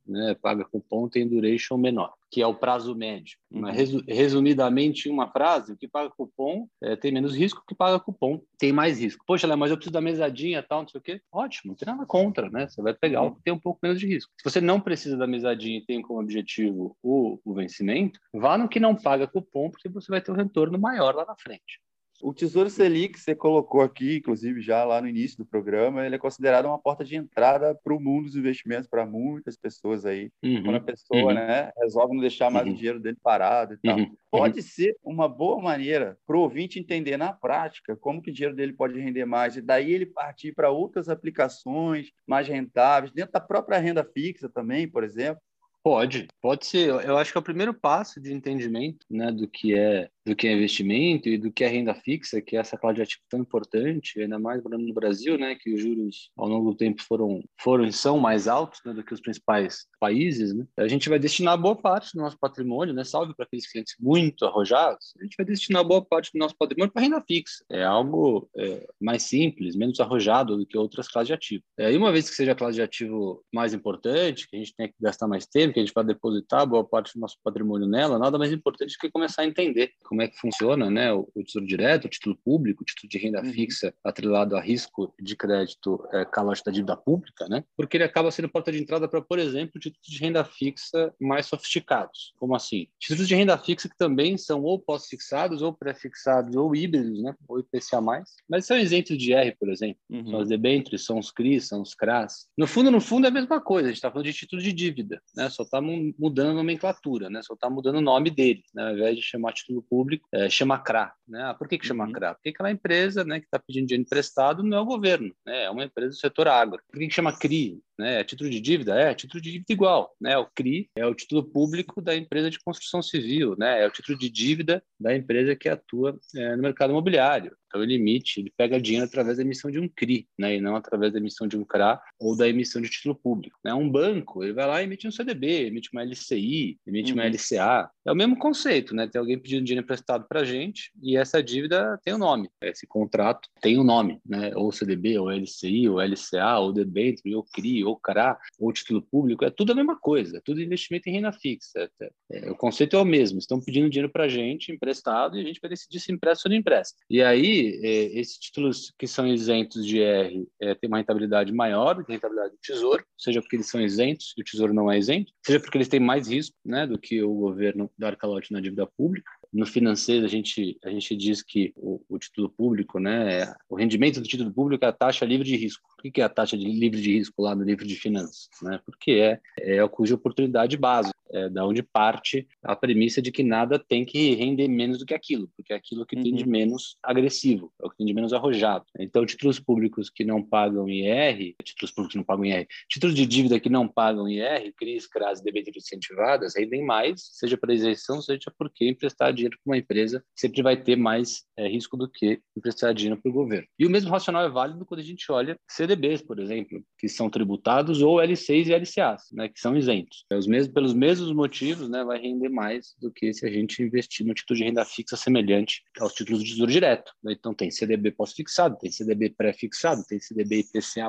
né? 0.06 0.34
Paga 0.40 0.64
cupom 0.64 1.08
tem 1.08 1.28
duration 1.28 1.76
menor, 1.76 2.12
que 2.34 2.42
é 2.42 2.46
o 2.48 2.52
prazo 2.52 2.96
médio. 2.96 3.38
Uhum. 3.48 3.70
Resumidamente, 4.08 5.08
em 5.08 5.12
uma 5.12 5.30
frase, 5.30 5.72
o 5.72 5.76
que 5.76 5.86
paga 5.86 6.10
cupom 6.10 6.66
é, 6.82 6.96
tem 6.96 7.12
menos 7.12 7.32
risco, 7.32 7.60
o 7.60 7.64
que 7.64 7.76
paga 7.76 8.00
cupom 8.00 8.42
tem 8.58 8.72
mais 8.72 8.98
risco. 8.98 9.24
Poxa, 9.24 9.46
Léo, 9.46 9.56
mas 9.56 9.70
eu 9.70 9.76
preciso 9.76 9.92
da 9.92 10.00
mesadinha 10.00 10.60
tal, 10.60 10.80
não 10.80 10.88
sei 10.88 10.98
o 10.98 11.02
quê. 11.02 11.20
Ótimo, 11.30 11.70
não 11.70 11.76
tem 11.76 11.86
nada 11.86 12.04
contra, 12.04 12.50
né? 12.50 12.66
Você 12.66 12.82
vai 12.82 12.92
pegar 12.92 13.22
uhum. 13.22 13.28
o 13.28 13.34
que 13.36 13.42
tem 13.44 13.54
um 13.54 13.58
pouco 13.58 13.78
menos 13.80 14.00
de 14.00 14.08
risco. 14.08 14.32
Se 14.36 14.50
você 14.50 14.60
não 14.60 14.80
precisa 14.80 15.16
da 15.16 15.28
mesadinha 15.28 15.78
e 15.78 15.86
tem 15.86 16.02
como 16.02 16.20
objetivo 16.20 16.96
o, 17.00 17.38
o 17.44 17.54
vencimento, 17.54 18.18
vá 18.32 18.58
no 18.58 18.68
que 18.68 18.80
não 18.80 18.96
paga 18.96 19.28
cupom, 19.28 19.70
porque 19.70 19.88
você 19.88 20.10
vai 20.10 20.20
ter 20.20 20.32
um 20.32 20.36
retorno 20.36 20.76
maior 20.76 21.14
lá 21.14 21.24
na 21.24 21.36
frente. 21.36 21.80
O 22.23 22.33
Tesouro 22.33 22.71
Selic, 22.71 23.18
você 23.18 23.35
colocou 23.35 23.80
aqui, 23.80 24.16
inclusive 24.16 24.61
já 24.61 24.85
lá 24.85 25.00
no 25.00 25.09
início 25.09 25.38
do 25.38 25.44
programa, 25.44 26.06
ele 26.06 26.14
é 26.14 26.18
considerado 26.18 26.66
uma 26.66 26.78
porta 26.78 27.04
de 27.04 27.16
entrada 27.16 27.75
para 27.75 27.94
o 27.94 28.00
mundo 28.00 28.26
dos 28.26 28.37
investimentos 28.37 28.88
para 28.88 29.04
muitas 29.04 29.56
pessoas 29.56 30.06
aí. 30.06 30.30
Uhum, 30.42 30.62
quando 30.62 30.76
a 30.76 30.80
pessoa 30.80 31.23
uhum. 31.23 31.35
né, 31.35 31.71
resolve 31.78 32.14
não 32.14 32.21
deixar 32.21 32.50
mais 32.50 32.66
uhum. 32.66 32.73
o 32.73 32.76
dinheiro 32.76 33.00
dele 33.00 33.16
parado 33.23 33.75
e 33.75 33.78
tal. 33.78 33.99
Uhum, 33.99 34.16
pode 34.30 34.61
uhum. 34.61 34.64
ser 34.64 34.97
uma 35.02 35.28
boa 35.28 35.61
maneira 35.61 36.16
para 36.26 36.37
o 36.37 36.40
ouvinte 36.40 36.78
entender 36.78 37.16
na 37.16 37.33
prática 37.33 37.97
como 37.97 38.23
que 38.23 38.30
o 38.30 38.35
dinheiro 38.35 38.54
dele 38.54 38.73
pode 38.73 38.99
render 38.99 39.25
mais 39.25 39.56
e 39.56 39.61
daí 39.61 39.92
ele 39.92 40.06
partir 40.06 40.52
para 40.52 40.71
outras 40.71 41.09
aplicações 41.09 42.11
mais 42.26 42.47
rentáveis, 42.47 43.12
dentro 43.12 43.33
da 43.33 43.40
própria 43.40 43.78
renda 43.78 44.04
fixa 44.04 44.49
também, 44.49 44.88
por 44.88 45.02
exemplo. 45.04 45.42
Pode, 45.83 46.28
pode 46.40 46.64
ser. 46.64 46.88
Eu 46.88 47.18
acho 47.18 47.30
que 47.30 47.37
é 47.37 47.40
o 47.40 47.44
primeiro 47.44 47.75
passo 47.75 48.18
de 48.18 48.33
entendimento 48.33 49.04
né, 49.11 49.30
do 49.30 49.47
que 49.47 49.76
é 49.76 50.09
do 50.26 50.35
que 50.35 50.49
é 50.49 50.52
investimento 50.52 51.28
e 51.28 51.37
do 51.37 51.52
que 51.52 51.64
é 51.64 51.69
renda 51.69 51.95
fixa, 51.95 52.40
que 52.40 52.57
é 52.57 52.61
essa 52.61 52.78
classe 52.78 52.97
de 52.97 53.02
ativo 53.02 53.23
tão 53.28 53.40
importante, 53.40 54.21
ainda 54.21 54.38
mais 54.38 54.62
no 54.64 54.95
Brasil, 54.95 55.38
né, 55.38 55.54
que 55.54 55.73
os 55.73 55.81
juros 55.81 56.31
ao 56.37 56.49
longo 56.49 56.71
do 56.71 56.76
tempo 56.76 57.02
foram 57.02 57.43
foram 57.61 57.85
e 57.85 57.93
são 57.93 58.19
mais 58.19 58.49
altos 58.49 58.81
né, 58.85 58.93
do 58.93 59.04
que 59.04 59.12
os 59.12 59.21
principais 59.21 59.87
países, 60.00 60.54
né? 60.54 60.66
A 60.76 60.88
gente 60.88 61.09
vai 61.09 61.19
destinar 61.19 61.61
boa 61.61 61.76
parte 61.76 62.12
do 62.14 62.23
nosso 62.23 62.38
patrimônio, 62.38 62.95
né, 62.95 63.04
salve 63.04 63.35
para 63.35 63.45
aqueles 63.45 63.71
clientes 63.71 63.95
muito 64.00 64.45
arrojados, 64.45 65.14
a 65.21 65.25
gente 65.25 65.37
vai 65.37 65.47
destinar 65.47 65.85
boa 65.85 66.04
parte 66.04 66.31
do 66.33 66.38
nosso 66.38 66.57
patrimônio 66.57 66.93
para 66.93 67.02
renda 67.02 67.23
fixa. 67.26 67.64
É 67.71 67.85
algo 67.85 68.49
é, 68.57 68.87
mais 69.00 69.25
simples, 69.25 69.76
menos 69.76 70.00
arrojado 70.00 70.57
do 70.57 70.66
que 70.66 70.78
outras 70.78 71.09
classes 71.09 71.28
de 71.28 71.35
ativo. 71.35 71.64
É, 71.78 71.93
e 71.93 71.97
uma 71.97 72.12
vez 72.12 72.28
que 72.28 72.37
seja 72.37 72.52
a 72.52 72.54
classe 72.54 72.76
de 72.76 72.83
ativo 72.83 73.45
mais 73.52 73.75
importante, 73.75 74.49
que 74.49 74.57
a 74.57 74.59
gente 74.59 74.75
tem 74.75 74.88
que 74.88 74.95
gastar 75.00 75.26
mais 75.26 75.47
tempo 75.47 75.75
que 75.75 75.81
a 75.81 75.85
gente 75.85 75.95
vai 75.95 76.04
depositar 76.04 76.66
boa 76.66 76.85
parte 76.85 77.14
do 77.14 77.21
nosso 77.21 77.37
patrimônio 77.43 77.87
nela, 77.87 78.19
nada 78.19 78.38
mais 78.38 78.52
importante 78.52 78.93
do 78.93 78.99
que 78.99 79.11
começar 79.11 79.43
a 79.43 79.47
entender 79.47 79.93
como 80.14 80.23
é 80.23 80.28
que 80.28 80.38
funciona 80.38 80.88
né, 80.88 81.12
o, 81.12 81.28
o 81.35 81.42
tesouro 81.42 81.66
direto, 81.66 82.04
o 82.04 82.09
título 82.09 82.38
público, 82.44 82.83
o 82.83 82.87
título 82.87 83.09
de 83.09 83.18
renda 83.18 83.42
uhum. 83.42 83.52
fixa 83.52 83.92
atrelado 84.04 84.56
a 84.56 84.61
risco 84.61 85.12
de 85.21 85.35
crédito 85.35 86.06
é, 86.12 86.25
calote 86.25 86.62
da 86.64 86.71
dívida 86.71 86.97
pública, 86.97 87.49
né? 87.49 87.64
porque 87.76 87.97
ele 87.97 88.04
acaba 88.04 88.30
sendo 88.30 88.49
porta 88.49 88.71
de 88.71 88.80
entrada 88.80 89.09
para, 89.09 89.21
por 89.21 89.40
exemplo, 89.40 89.80
títulos 89.80 90.06
de 90.06 90.18
renda 90.18 90.44
fixa 90.44 91.12
mais 91.21 91.47
sofisticados. 91.47 92.33
Como 92.38 92.54
assim? 92.54 92.87
Títulos 93.00 93.26
de 93.26 93.35
renda 93.35 93.59
fixa 93.59 93.88
que 93.88 93.97
também 93.97 94.38
são 94.38 94.62
ou 94.62 94.78
pós-fixados, 94.78 95.62
ou 95.62 95.73
pré-fixados, 95.73 96.54
ou 96.54 96.76
híbridos, 96.76 97.21
né? 97.21 97.35
ou 97.49 97.59
IPCA+, 97.59 98.00
mas 98.49 98.66
são 98.66 98.78
isentos 98.78 99.18
de 99.18 99.33
R, 99.33 99.56
por 99.59 99.68
exemplo. 99.68 99.99
Uhum. 100.09 100.30
São 100.30 100.40
as 100.42 100.49
debêntures, 100.49 101.04
são 101.04 101.18
os 101.18 101.33
CRIs, 101.33 101.66
são 101.66 101.83
os 101.83 101.92
CRAs. 101.92 102.47
No 102.56 102.68
fundo, 102.68 102.88
no 102.88 103.00
fundo 103.00 103.26
é 103.26 103.30
a 103.30 103.33
mesma 103.33 103.61
coisa, 103.61 103.88
a 103.88 103.90
gente 103.90 103.97
está 103.97 104.12
falando 104.12 104.26
de 104.26 104.33
título 104.33 104.62
de 104.62 104.73
dívida, 104.73 105.21
né? 105.35 105.50
só 105.50 105.64
está 105.64 105.80
mudando 105.80 106.50
a 106.50 106.54
nomenclatura, 106.54 107.28
né? 107.28 107.42
só 107.42 107.54
está 107.54 107.68
mudando 107.68 107.97
o 107.97 108.00
nome 108.00 108.30
dele, 108.30 108.62
né? 108.73 108.85
ao 108.85 108.94
invés 108.94 109.16
de 109.16 109.23
chamar 109.23 109.52
título 109.52 109.83
público, 109.83 110.03
é, 110.32 110.49
chama 110.49 110.78
CRA. 110.78 111.12
Né? 111.26 111.42
Ah, 111.42 111.54
por 111.54 111.68
que, 111.68 111.78
que 111.78 111.87
chama 111.87 112.04
uhum. 112.04 112.12
CRA? 112.12 112.34
Porque 112.34 112.50
aquela 112.50 112.70
empresa 112.70 113.25
né, 113.25 113.40
que 113.40 113.46
está 113.46 113.58
pedindo 113.58 113.87
dinheiro 113.87 114.06
emprestado 114.06 114.62
não 114.62 114.78
é 114.78 114.80
o 114.80 114.87
governo, 114.87 115.34
né? 115.46 115.64
é 115.64 115.70
uma 115.70 115.84
empresa 115.84 116.11
do 116.11 116.16
setor 116.16 116.49
agro. 116.49 116.82
Por 116.90 116.99
que, 116.99 117.08
que 117.08 117.14
chama 117.14 117.37
CRI? 117.37 117.80
Né? 117.98 118.20
É 118.20 118.24
título 118.24 118.50
de 118.50 118.60
dívida? 118.60 118.94
É, 118.98 119.14
título 119.14 119.42
de 119.42 119.52
dívida 119.52 119.72
igual. 119.72 120.14
Né? 120.20 120.36
O 120.36 120.46
CRI 120.46 120.88
é 120.96 121.06
o 121.06 121.14
título 121.14 121.44
público 121.44 122.00
da 122.00 122.14
empresa 122.14 122.50
de 122.50 122.58
construção 122.60 123.02
civil, 123.02 123.54
né? 123.58 123.82
é 123.82 123.86
o 123.86 123.90
título 123.90 124.18
de 124.18 124.28
dívida 124.28 124.82
da 124.98 125.14
empresa 125.14 125.56
que 125.56 125.68
atua 125.68 126.18
é, 126.34 126.56
no 126.56 126.62
mercado 126.62 126.90
imobiliário. 126.90 127.56
Então, 127.74 127.82
ele 127.82 127.94
emite, 127.94 128.38
ele 128.38 128.52
pega 128.56 128.80
dinheiro 128.80 129.04
através 129.04 129.36
da 129.36 129.42
emissão 129.42 129.68
de 129.68 129.80
um 129.80 129.88
CRI, 129.88 130.28
né? 130.38 130.54
e 130.54 130.60
não 130.60 130.76
através 130.76 131.12
da 131.12 131.18
emissão 131.18 131.48
de 131.48 131.56
um 131.56 131.64
CRA 131.64 132.00
ou 132.20 132.36
da 132.36 132.48
emissão 132.48 132.80
de 132.80 132.88
título 132.88 133.16
público. 133.16 133.58
Né? 133.64 133.74
Um 133.74 133.90
banco, 133.90 134.44
ele 134.44 134.52
vai 134.52 134.66
lá 134.66 134.80
e 134.80 134.84
emite 134.84 135.08
um 135.08 135.10
CDB, 135.10 135.66
emite 135.66 135.90
uma 135.92 136.04
LCI, 136.04 136.78
emite 136.86 137.12
uhum. 137.12 137.18
uma 137.18 137.26
LCA. 137.26 137.90
É 138.06 138.12
o 138.12 138.14
mesmo 138.14 138.38
conceito, 138.38 138.94
né? 138.94 139.08
Tem 139.08 139.18
alguém 139.18 139.38
pedindo 139.38 139.64
dinheiro 139.64 139.84
emprestado 139.84 140.26
para 140.28 140.40
a 140.40 140.44
gente 140.44 140.92
e 141.02 141.16
essa 141.16 141.42
dívida 141.42 141.98
tem 142.04 142.12
o 142.12 142.16
um 142.16 142.20
nome. 142.20 142.48
Esse 142.62 142.86
contrato 142.86 143.48
tem 143.60 143.78
o 143.78 143.80
um 143.80 143.84
nome, 143.84 144.20
né? 144.24 144.52
Ou 144.54 144.70
CDB, 144.70 145.18
ou 145.18 145.30
LCI, 145.30 145.88
ou 145.88 146.00
LCA, 146.00 146.58
ou 146.58 146.72
debênture, 146.72 147.34
ou 147.34 147.42
CRI, 147.42 147.83
ou 147.84 147.96
CRA, 147.96 148.38
ou 148.58 148.72
título 148.72 149.02
público, 149.02 149.44
é 149.44 149.50
tudo 149.50 149.72
a 149.72 149.74
mesma 149.74 149.98
coisa, 149.98 150.38
é 150.38 150.40
tudo 150.44 150.60
investimento 150.60 151.08
em 151.08 151.12
renda 151.12 151.32
fixa. 151.32 151.90
É, 152.00 152.10
é, 152.30 152.50
o 152.50 152.56
conceito 152.56 152.96
é 152.96 152.98
o 152.98 153.04
mesmo, 153.04 153.38
estão 153.38 153.60
pedindo 153.60 153.90
dinheiro 153.90 154.10
para 154.10 154.24
a 154.24 154.28
gente, 154.28 154.72
emprestado, 154.72 155.36
e 155.36 155.40
a 155.40 155.44
gente 155.44 155.60
vai 155.60 155.70
decidir 155.70 156.00
se 156.00 156.12
empresta 156.12 156.48
ou 156.48 156.50
não 156.50 156.58
empresta. 156.58 156.96
E 157.08 157.22
aí, 157.22 157.80
é, 157.82 158.18
esses 158.18 158.38
títulos 158.38 158.92
que 158.98 159.06
são 159.06 159.26
isentos 159.26 159.86
de 159.86 159.98
IR 159.98 160.46
é, 160.60 160.74
têm 160.74 160.88
uma 160.88 160.98
rentabilidade 160.98 161.52
maior 161.52 161.94
do 161.94 162.04
que 162.04 162.12
a 162.12 162.14
rentabilidade 162.14 162.54
do 162.54 162.60
Tesouro, 162.60 163.04
seja 163.18 163.40
porque 163.40 163.56
eles 163.56 163.68
são 163.68 163.80
isentos 163.80 164.34
e 164.36 164.40
o 164.40 164.44
Tesouro 164.44 164.74
não 164.74 164.90
é 164.90 164.98
isento, 164.98 165.32
seja 165.44 165.60
porque 165.60 165.78
eles 165.78 165.88
têm 165.88 166.00
mais 166.00 166.28
risco 166.28 166.56
né, 166.64 166.86
do 166.86 166.98
que 166.98 167.22
o 167.22 167.34
governo 167.34 167.90
dar 167.98 168.16
calote 168.16 168.52
na 168.52 168.60
dívida 168.60 168.86
pública. 168.86 169.30
No 169.54 169.64
financeiro, 169.64 170.26
a 170.26 170.28
gente, 170.28 170.76
a 170.84 170.90
gente 170.90 171.14
diz 171.14 171.40
que 171.40 171.73
o, 171.76 172.00
o 172.08 172.18
título 172.18 172.50
público, 172.50 172.99
né, 172.99 173.54
o 173.68 173.76
rendimento 173.76 174.20
do 174.20 174.26
título 174.26 174.52
público 174.52 174.84
é 174.84 174.88
a 174.88 174.92
taxa 174.92 175.25
livre 175.25 175.46
de 175.46 175.56
risco. 175.56 175.88
O 175.96 176.11
que 176.11 176.20
é 176.20 176.25
a 176.25 176.28
taxa 176.28 176.58
de 176.58 176.64
livre 176.64 177.00
de 177.00 177.12
risco 177.12 177.40
lá 177.40 177.54
no 177.54 177.62
livro 177.62 177.87
de 177.87 177.94
finanças? 177.94 178.49
Né? 178.61 178.80
Porque 178.84 179.12
é, 179.12 179.40
é 179.61 179.78
a 179.78 179.88
cuja 179.88 180.16
oportunidade 180.16 180.76
básica 180.76 181.14
é, 181.31 181.49
da 181.49 181.66
onde 181.66 181.83
parte 181.83 182.47
a 182.62 182.76
premissa 182.76 183.21
de 183.21 183.31
que 183.33 183.43
nada 183.43 183.78
tem 183.78 184.04
que 184.04 184.35
render 184.35 184.69
menos 184.69 184.99
do 184.99 185.07
que 185.07 185.14
aquilo, 185.14 185.49
porque 185.57 185.73
é 185.73 185.76
aquilo 185.76 186.07
que 186.07 186.16
uhum. 186.16 186.23
tem 186.23 186.35
de 186.35 186.45
uhum. 186.45 186.50
menos 186.50 186.97
agressivo, 187.02 187.73
é 187.83 187.87
o 187.87 187.90
que 187.90 187.97
tem 187.97 188.07
de 188.07 188.14
menos 188.14 188.33
arrojado. 188.33 188.85
Então, 188.99 189.25
títulos 189.25 189.59
públicos 189.59 190.11
que 190.11 190.25
não 190.25 190.43
pagam 190.43 190.88
IR, 190.88 191.54
títulos 191.62 191.90
públicos 191.90 192.12
que 192.12 192.19
não 192.19 192.25
pagam 192.25 192.45
IR, 192.45 192.66
títulos 192.88 193.14
de 193.14 193.26
dívida 193.26 193.61
que 193.61 193.69
não 193.69 193.88
pagam 193.88 194.28
IR, 194.28 194.73
CRIs, 194.76 195.07
CRAS, 195.07 195.40
debêntures 195.40 195.85
incentivadas, 195.85 196.54
rendem 196.57 196.85
mais, 196.85 197.21
seja 197.33 197.57
para 197.57 197.75
isenção, 197.75 198.21
seja 198.21 198.52
porque 198.59 198.88
emprestar 198.88 199.33
dinheiro 199.33 199.57
para 199.62 199.71
uma 199.71 199.78
empresa 199.78 200.23
sempre 200.35 200.62
vai 200.62 200.76
ter 200.76 200.97
mais 200.97 201.45
é, 201.57 201.66
risco 201.69 201.97
do 201.97 202.09
que 202.11 202.40
emprestar 202.57 202.95
dinheiro 202.95 203.21
para 203.21 203.31
o 203.31 203.33
governo. 203.33 203.66
E 203.78 203.87
o 203.87 203.90
mesmo 203.90 204.11
racional 204.11 204.45
é 204.45 204.49
válido 204.49 204.85
quando 204.85 205.00
a 205.00 205.04
gente 205.04 205.31
olha 205.31 205.57
CDBs, 205.69 206.23
por 206.23 206.38
exemplo, 206.38 206.83
que 206.99 207.09
são 207.09 207.31
tributados, 207.31 208.02
ou 208.02 208.16
L6 208.16 208.66
e 208.66 208.75
LCAs, 208.75 209.23
né, 209.33 209.49
que 209.49 209.61
são 209.61 209.76
isentos. 209.76 210.25
É 210.31 210.37
os 210.37 210.47
mesmos, 210.47 210.73
pelos 210.73 210.95
mesmos 210.95 211.13
mesmos 211.14 211.33
motivos, 211.33 211.88
né, 211.88 212.02
vai 212.02 212.18
render 212.18 212.49
mais 212.49 212.94
do 213.00 213.11
que 213.11 213.33
se 213.33 213.47
a 213.47 213.50
gente 213.50 213.83
investir 213.83 214.26
no 214.26 214.35
título 214.35 214.59
de 214.59 214.64
renda 214.64 214.85
fixa 214.85 215.16
semelhante 215.16 215.83
aos 216.00 216.12
títulos 216.12 216.42
de 216.42 216.50
tesouro 216.50 216.73
direto. 216.73 217.12
Né? 217.23 217.33
Então, 217.38 217.54
tem 217.54 217.71
CDB 217.71 218.11
pós-fixado, 218.11 218.76
tem 218.78 218.90
CDB 218.90 219.30
pré-fixado, 219.30 220.02
tem 220.09 220.18
CDB 220.18 220.61
IPCA+, 220.61 221.09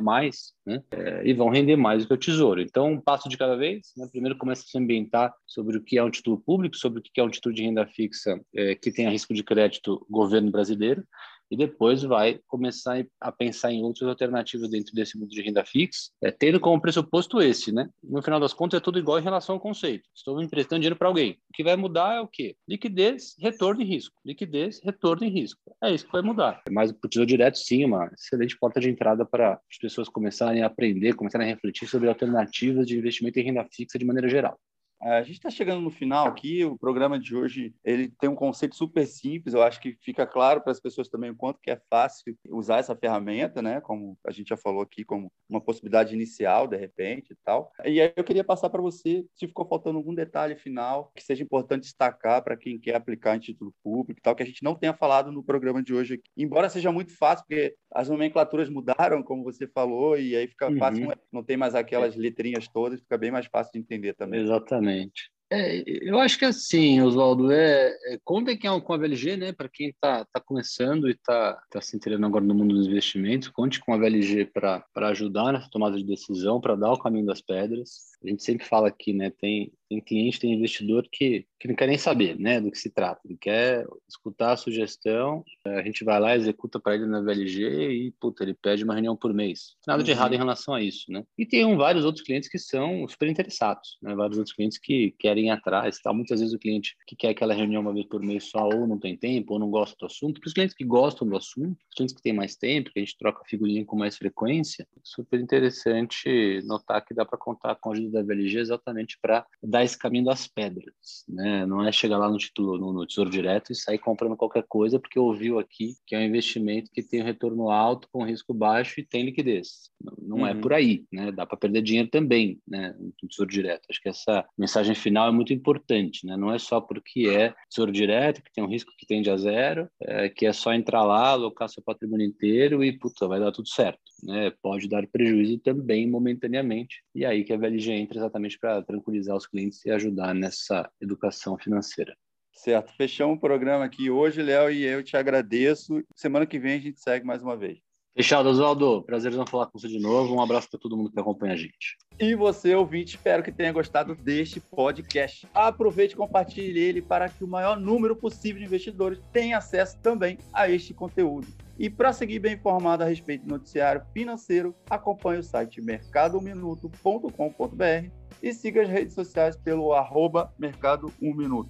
né? 0.66 0.84
É, 0.92 1.28
e 1.28 1.34
vão 1.34 1.50
render 1.50 1.76
mais 1.76 2.04
do 2.04 2.08
que 2.08 2.14
o 2.14 2.18
tesouro. 2.18 2.62
Então, 2.62 2.92
um 2.92 3.02
passo 3.02 3.28
de 3.28 3.38
cada 3.38 3.56
vez. 3.56 3.94
Né? 3.98 4.08
Primeiro, 4.12 4.38
começa 4.38 4.64
a 4.64 4.66
se 4.66 4.78
ambientar 4.78 5.34
sobre 5.48 5.78
o 5.78 5.84
que 5.84 5.98
é 5.98 6.04
um 6.04 6.12
título 6.12 6.40
público, 6.40 6.76
sobre 6.76 7.00
o 7.00 7.02
que 7.02 7.20
é 7.20 7.24
um 7.24 7.30
título 7.30 7.54
de 7.54 7.64
renda 7.64 7.86
fixa 7.88 8.40
é, 8.54 8.76
que 8.76 8.92
tenha 8.92 9.10
risco 9.10 9.34
de 9.34 9.44
crédito 9.44 10.06
governo 10.10 10.52
brasileiro 10.52 11.04
e 11.50 11.58
depois 11.58 12.04
vai 12.04 12.40
começar 12.48 13.06
a 13.20 13.32
pensar 13.32 13.72
em 13.72 13.84
outras 13.84 14.08
alternativas 14.08 14.70
dentro 14.70 14.94
desse 14.94 15.18
mundo 15.18 15.30
de 15.30 15.42
renda 15.42 15.64
fixa, 15.66 16.10
é, 16.22 16.32
tendo 16.32 16.60
como 16.60 16.82
pressuposto 16.82 17.42
esse, 17.42 17.72
né? 17.72 17.90
No 18.04 18.22
final 18.22 18.40
das 18.40 18.54
contas, 18.54 18.80
é 18.80 18.82
tudo 18.82 19.00
igual 19.00 19.20
em 19.20 19.24
relação 19.24 19.56
ao 19.56 19.62
conceito. 19.62 20.10
Estou 20.16 20.42
emprestando 20.42 20.82
dinheiro 20.82 20.96
para 20.96 21.08
alguém. 21.08 21.34
O 21.50 21.54
que 21.54 21.64
vai 21.64 21.76
mudar 21.76 22.16
é 22.16 22.22
o 22.22 22.28
quê? 22.28 22.56
Liquidez, 22.68 23.36
retorno 23.40 23.82
e 23.82 23.86
risco. 23.86 24.16
Liquidez, 24.26 24.80
retorno 24.84 25.26
e 25.26 25.30
risco. 25.30 25.76
É 25.84 25.94
isso 25.94 26.06
que 26.06 26.12
vai 26.12 26.22
mudar. 26.22 26.62
Mas 26.72 26.92
o 26.92 27.08
tesouro 27.08 27.28
direto, 27.28 27.58
sim, 27.58 27.84
é 27.84 27.86
uma 27.86 28.10
excelente 28.14 28.58
porta 28.58 28.80
de 28.80 28.90
entrada 28.90 29.26
para 29.26 29.54
as 29.54 29.78
pessoas 29.80 30.10
começarem 30.10 30.64
a 30.64 30.68
aprender, 30.68 31.14
começarem 31.14 31.48
a 31.48 31.54
refletir 31.54 31.88
sobre 31.88 32.10
alternativas 32.10 32.88
de 32.88 32.98
investimento 32.98 33.40
em 33.40 33.44
renda 33.44 33.66
fixa 33.72 33.98
de 33.98 34.06
maneira 34.06 34.28
geral. 34.28 34.58
A 35.02 35.22
gente 35.22 35.36
está 35.36 35.50
chegando 35.50 35.82
no 35.82 35.92
final 35.92 36.28
aqui. 36.28 36.64
O 36.66 36.78
programa 36.78 37.20
de 37.20 37.36
hoje 37.36 37.74
ele 37.84 38.10
tem 38.20 38.30
um 38.30 38.36
conceito 38.36 38.76
super 38.76 39.06
simples. 39.06 39.54
Eu 39.54 39.62
acho 39.62 39.80
que 39.80 39.98
fica 40.02 40.26
claro 40.26 40.62
para 40.62 40.72
as 40.72 40.80
pessoas 40.80 41.08
também 41.08 41.30
o 41.30 41.36
quanto 41.36 41.60
que 41.62 41.70
é 41.70 41.80
fácil 41.90 42.36
usar 42.50 42.78
essa 42.78 42.96
ferramenta, 42.96 43.62
né? 43.62 43.82
Como 43.82 44.18
a 44.26 44.32
gente 44.32 44.50
já 44.50 44.58
falou 44.58 44.82
aqui, 44.82 45.04
como 45.04 45.32
uma 45.48 45.62
possibilidade 45.62 46.14
inicial, 46.14 46.68
de 46.68 46.78
repente, 46.78 47.34
e 47.34 47.38
tal. 47.44 47.72
E 47.84 48.02
aí 48.02 48.14
eu 48.16 48.24
queria 48.24 48.44
passar 48.44 48.70
para 48.70 48.82
você 48.82 49.26
se 49.36 49.48
ficou 49.48 49.68
faltando 49.68 49.98
algum 49.98 50.14
detalhe 50.14 50.56
final 50.56 51.12
que 51.16 51.24
seja 51.24 51.44
importante 51.44 51.84
destacar 51.84 52.44
para 52.44 52.58
quem 52.58 52.80
quer 52.80 52.96
aplicar 52.96 53.36
em 53.36 53.40
título 53.40 53.74
público, 53.84 54.20
e 54.20 54.22
tal, 54.22 54.36
que 54.36 54.44
a 54.44 54.46
gente 54.46 54.64
não 54.64 54.76
tenha 54.76 54.94
falado 54.94 55.32
no 55.32 55.44
programa 55.44 55.84
de 55.84 55.94
hoje. 55.94 56.16
Aqui. 56.16 56.24
Embora 56.38 56.70
seja 56.70 56.92
muito 56.92 57.16
fácil, 57.16 57.46
porque 57.46 57.76
as 57.92 58.10
nomenclaturas 58.10 58.70
mudaram, 58.70 59.22
como 59.22 59.44
você 59.44 59.68
falou, 59.68 60.18
e 60.18 60.36
aí 60.36 60.48
fica 60.48 60.70
uhum. 60.70 60.78
fácil. 60.78 61.14
Não 61.32 61.44
tem 61.44 61.58
mais 61.58 61.76
aquelas 61.76 62.16
letrinhas 62.16 62.68
todas, 62.68 63.00
fica 63.00 63.18
bem 63.18 63.32
mais 63.32 63.46
fácil 63.46 63.74
de 63.74 63.80
entender 63.80 64.14
também. 64.14 64.42
Exatamente. 64.42 64.85
Exatamente. 64.86 65.36
É, 65.52 65.84
eu 65.86 66.20
acho 66.20 66.40
que 66.40 66.46
assim, 66.46 67.02
Oswaldo, 67.02 67.52
é, 67.52 67.90
é 68.08 68.20
contem 68.24 68.58
com 68.58 68.94
a 68.94 68.98
VLG, 68.98 69.38
né? 69.38 69.54
Para 69.54 69.70
quem 69.70 69.90
está 69.90 70.26
tá 70.26 70.42
começando 70.44 71.08
e 71.08 71.12
está 71.12 71.62
tá 71.70 71.80
se 71.80 71.96
interessando 71.96 72.26
agora 72.26 72.44
no 72.44 72.56
mundo 72.56 72.74
dos 72.74 72.88
investimentos, 72.88 73.48
conte 73.50 73.80
com 73.80 73.94
a 73.94 73.98
VLG 73.98 74.46
para 74.46 74.84
ajudar 74.96 75.54
nessa 75.54 75.70
tomada 75.70 75.98
de 75.98 76.04
decisão, 76.04 76.60
para 76.60 76.76
dar 76.76 76.92
o 76.92 77.00
caminho 77.00 77.28
das 77.28 77.42
pedras. 77.42 78.15
A 78.26 78.30
gente 78.30 78.44
sempre 78.44 78.66
fala 78.66 78.88
aqui, 78.88 79.14
né? 79.14 79.30
Tem, 79.30 79.72
tem 79.90 80.02
cliente, 80.02 80.40
tem 80.40 80.54
investidor 80.54 81.08
que, 81.12 81.46
que 81.60 81.68
não 81.68 81.76
quer 81.76 81.88
nem 81.88 81.98
saber 81.98 82.38
né, 82.40 82.60
do 82.60 82.72
que 82.72 82.78
se 82.78 82.90
trata. 82.90 83.22
Ele 83.26 83.38
quer 83.40 83.86
escutar 84.08 84.54
a 84.54 84.58
sugestão, 84.58 85.44
a 85.66 85.82
gente 85.84 86.04
vai 86.04 86.20
lá, 86.20 86.36
executa 86.36 86.80
para 86.80 86.96
ele 86.96 87.06
na 87.06 87.22
VLG 87.22 87.92
e, 87.92 88.12
puta, 88.20 88.44
ele 88.44 88.54
pede 88.54 88.84
uma 88.84 88.94
reunião 88.94 89.16
por 89.16 89.34
mês. 89.34 89.76
Nada 89.88 90.04
de 90.04 90.12
errado 90.12 90.34
em 90.34 90.36
uhum. 90.36 90.44
relação 90.44 90.74
a 90.74 90.82
isso, 90.82 91.12
né? 91.12 91.24
E 91.38 91.46
tem 91.46 91.66
um, 91.66 91.78
vários 91.78 92.06
outros 92.06 92.26
clientes 92.26 92.50
que 92.50 92.58
são 92.58 93.08
super 93.08 93.30
interessados, 93.30 93.98
né? 94.02 94.16
Vários 94.16 94.38
outros 94.38 94.56
clientes 94.56 94.78
que 94.78 95.14
querem 95.20 95.48
ir 95.48 95.52
atrás, 95.52 96.00
tal. 96.00 96.14
Muitas 96.16 96.40
vezes 96.40 96.54
o 96.54 96.60
cliente 96.60 96.96
que 97.08 97.16
quer 97.16 97.30
aquela 97.30 97.54
reunião 97.54 97.82
uma 97.82 97.94
vez 97.94 98.08
por 98.08 98.22
mês 98.22 98.46
só 98.46 98.68
ou 98.68 98.88
não 98.88 98.98
tem 98.98 99.16
tempo 99.16 99.54
ou 99.54 99.60
não 99.60 99.70
gosta 99.70 99.96
do 100.00 100.06
assunto. 100.06 100.40
Para 100.40 100.48
os 100.48 100.54
clientes 100.54 100.76
que 100.76 100.84
gostam 100.84 101.28
do 101.28 101.38
assunto, 101.38 101.78
os 101.90 101.96
clientes 101.96 102.16
que 102.16 102.22
têm 102.22 102.34
mais 102.34 102.56
tempo, 102.56 102.92
que 102.92 103.00
a 103.00 103.04
gente 103.04 103.18
troca 103.18 103.44
figurinha 103.46 103.86
com 103.86 103.96
mais 103.96 104.18
frequência, 104.18 104.88
super 105.04 105.40
interessante 105.40 106.62
notar 106.66 107.04
que 107.06 107.14
dá 107.14 107.26
para 107.26 107.38
contar 107.38 107.76
com 107.76 107.92
a 107.92 107.94
ajuda 107.94 108.15
da 108.16 108.24
VLG 108.24 108.60
exatamente 108.60 109.18
para 109.22 109.46
dar 109.62 109.84
esse 109.84 109.98
caminho 109.98 110.26
das 110.26 110.48
pedras, 110.48 111.26
né? 111.28 111.66
Não 111.66 111.86
é 111.86 111.92
chegar 111.92 112.18
lá 112.18 112.30
no 112.30 112.38
título, 112.38 112.78
no, 112.78 112.94
no, 112.94 113.06
Tesouro 113.06 113.30
Direto 113.30 113.72
e 113.72 113.76
sair 113.76 114.00
comprando 114.00 114.36
qualquer 114.36 114.64
coisa 114.68 115.00
porque 115.00 115.20
ouviu 115.20 115.60
aqui 115.60 115.96
que 116.06 116.16
é 116.16 116.20
um 116.20 116.24
investimento 116.24 116.92
que 116.92 117.04
tem 117.04 117.22
um 117.22 117.26
retorno 117.26 117.70
alto 117.70 118.08
com 118.12 118.26
risco 118.26 118.54
baixo 118.54 119.00
e 119.00 119.06
tem 119.06 119.26
liquidez. 119.26 119.90
Não, 120.02 120.38
não 120.38 120.48
é 120.48 120.52
uhum. 120.52 120.58
é 120.58 120.62
por 120.62 120.74
aí, 120.74 121.06
né? 121.12 121.32
Dá 121.32 121.46
para 121.46 121.58
perder 121.58 121.82
dinheiro 121.82 122.10
também, 122.10 122.60
né? 122.68 122.96
No 123.00 123.28
Tesouro 123.28 123.52
Direto. 123.52 123.88
Acho 123.90 124.02
que 124.02 124.10
essa 124.10 124.46
mensagem 124.58 124.96
final 124.96 125.28
é 125.28 125.32
muito 125.32 125.54
importante, 125.54 126.26
né? 126.26 126.38
Não 126.38 126.54
é 126.54 126.58
só 126.58 126.80
porque 126.80 127.28
é 127.28 127.54
Tesouro 127.70 127.92
Direto 127.92 128.42
que 128.42 128.52
tem 128.54 128.64
um 128.64 128.70
risco 128.70 128.92
que 128.98 129.06
tende 129.06 129.30
a 129.30 129.38
zero, 129.38 129.88
é, 130.02 130.30
que 130.30 130.46
é 130.46 130.54
só 130.54 130.74
entrar 130.74 131.04
lá, 131.04 131.30
alocar 131.30 131.70
seu 131.70 131.84
patrimônio 131.84 132.26
inteiro 132.26 132.84
e 132.84 132.98
puta, 132.98 133.28
vai 133.28 133.40
dar 133.40 133.52
tudo 133.52 133.68
certo, 133.68 134.00
né? 134.24 134.52
Pode 134.62 134.88
dar 134.88 135.06
prejuízo 135.08 135.60
também 135.60 136.10
momentaneamente 136.10 137.04
e 137.14 137.26
aí 137.26 137.44
que 137.44 137.54
a 137.54 137.58
VLG 137.58 137.92
entra 138.06 138.20
exatamente 138.20 138.58
para 138.58 138.82
tranquilizar 138.82 139.36
os 139.36 139.46
clientes 139.46 139.84
e 139.86 139.92
ajudar 139.92 140.34
nessa 140.34 140.90
educação 141.02 141.58
financeira. 141.58 142.16
Certo, 142.54 142.94
fechamos 142.96 143.38
o 143.38 143.40
programa 143.40 143.84
aqui 143.84 144.10
hoje, 144.10 144.42
Léo, 144.42 144.72
e 144.72 144.84
eu 144.84 145.04
te 145.04 145.18
agradeço. 145.18 146.02
Semana 146.16 146.46
que 146.46 146.58
vem 146.58 146.78
a 146.78 146.80
gente 146.80 147.02
segue 147.02 147.26
mais 147.26 147.44
uma 147.44 147.58
vez. 147.58 147.80
Fechado, 148.16 148.48
Oswaldo. 148.48 149.04
Prazer 149.04 149.34
falar 149.46 149.66
com 149.66 149.78
você 149.78 149.90
de 149.90 150.00
novo. 150.00 150.34
Um 150.34 150.42
abraço 150.42 150.70
para 150.70 150.80
todo 150.80 150.96
mundo 150.96 151.12
que 151.12 151.20
acompanha 151.20 151.54
a 151.54 151.58
gente. 151.58 151.98
E 152.18 152.34
você, 152.34 152.74
ouvinte, 152.74 153.18
espero 153.18 153.44
que 153.44 153.52
tenha 153.52 153.74
gostado 153.74 154.16
deste 154.16 154.62
podcast. 154.62 155.46
Aproveite 155.54 156.14
e 156.14 156.18
compartilhe 156.18 156.80
ele 156.80 157.02
para 157.02 157.28
que 157.28 157.44
o 157.44 157.48
maior 157.48 157.78
número 157.78 158.16
possível 158.16 158.60
de 158.60 158.68
investidores 158.68 159.20
tenha 159.34 159.58
acesso 159.58 160.00
também 160.00 160.38
a 160.54 160.70
este 160.70 160.94
conteúdo. 160.94 161.48
E 161.78 161.90
para 161.90 162.14
seguir 162.14 162.40
bem 162.40 162.54
informado 162.54 163.04
a 163.04 163.06
respeito 163.06 163.46
do 163.46 163.50
noticiário 163.50 164.02
financeiro, 164.14 164.74
acompanhe 164.90 165.40
o 165.40 165.44
site 165.44 165.82
mercadominuto.com.br 165.82 168.10
e 168.42 168.54
siga 168.54 168.82
as 168.82 168.90
redes 168.90 169.14
sociais 169.14 169.58
pelo 169.58 169.94
arroba 169.94 170.54
Mercado 170.58 171.12
1 171.22 171.34
Minuto. 171.34 171.70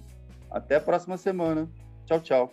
Até 0.50 0.76
a 0.76 0.80
próxima 0.80 1.16
semana. 1.16 1.68
Tchau, 2.06 2.20
tchau. 2.20 2.52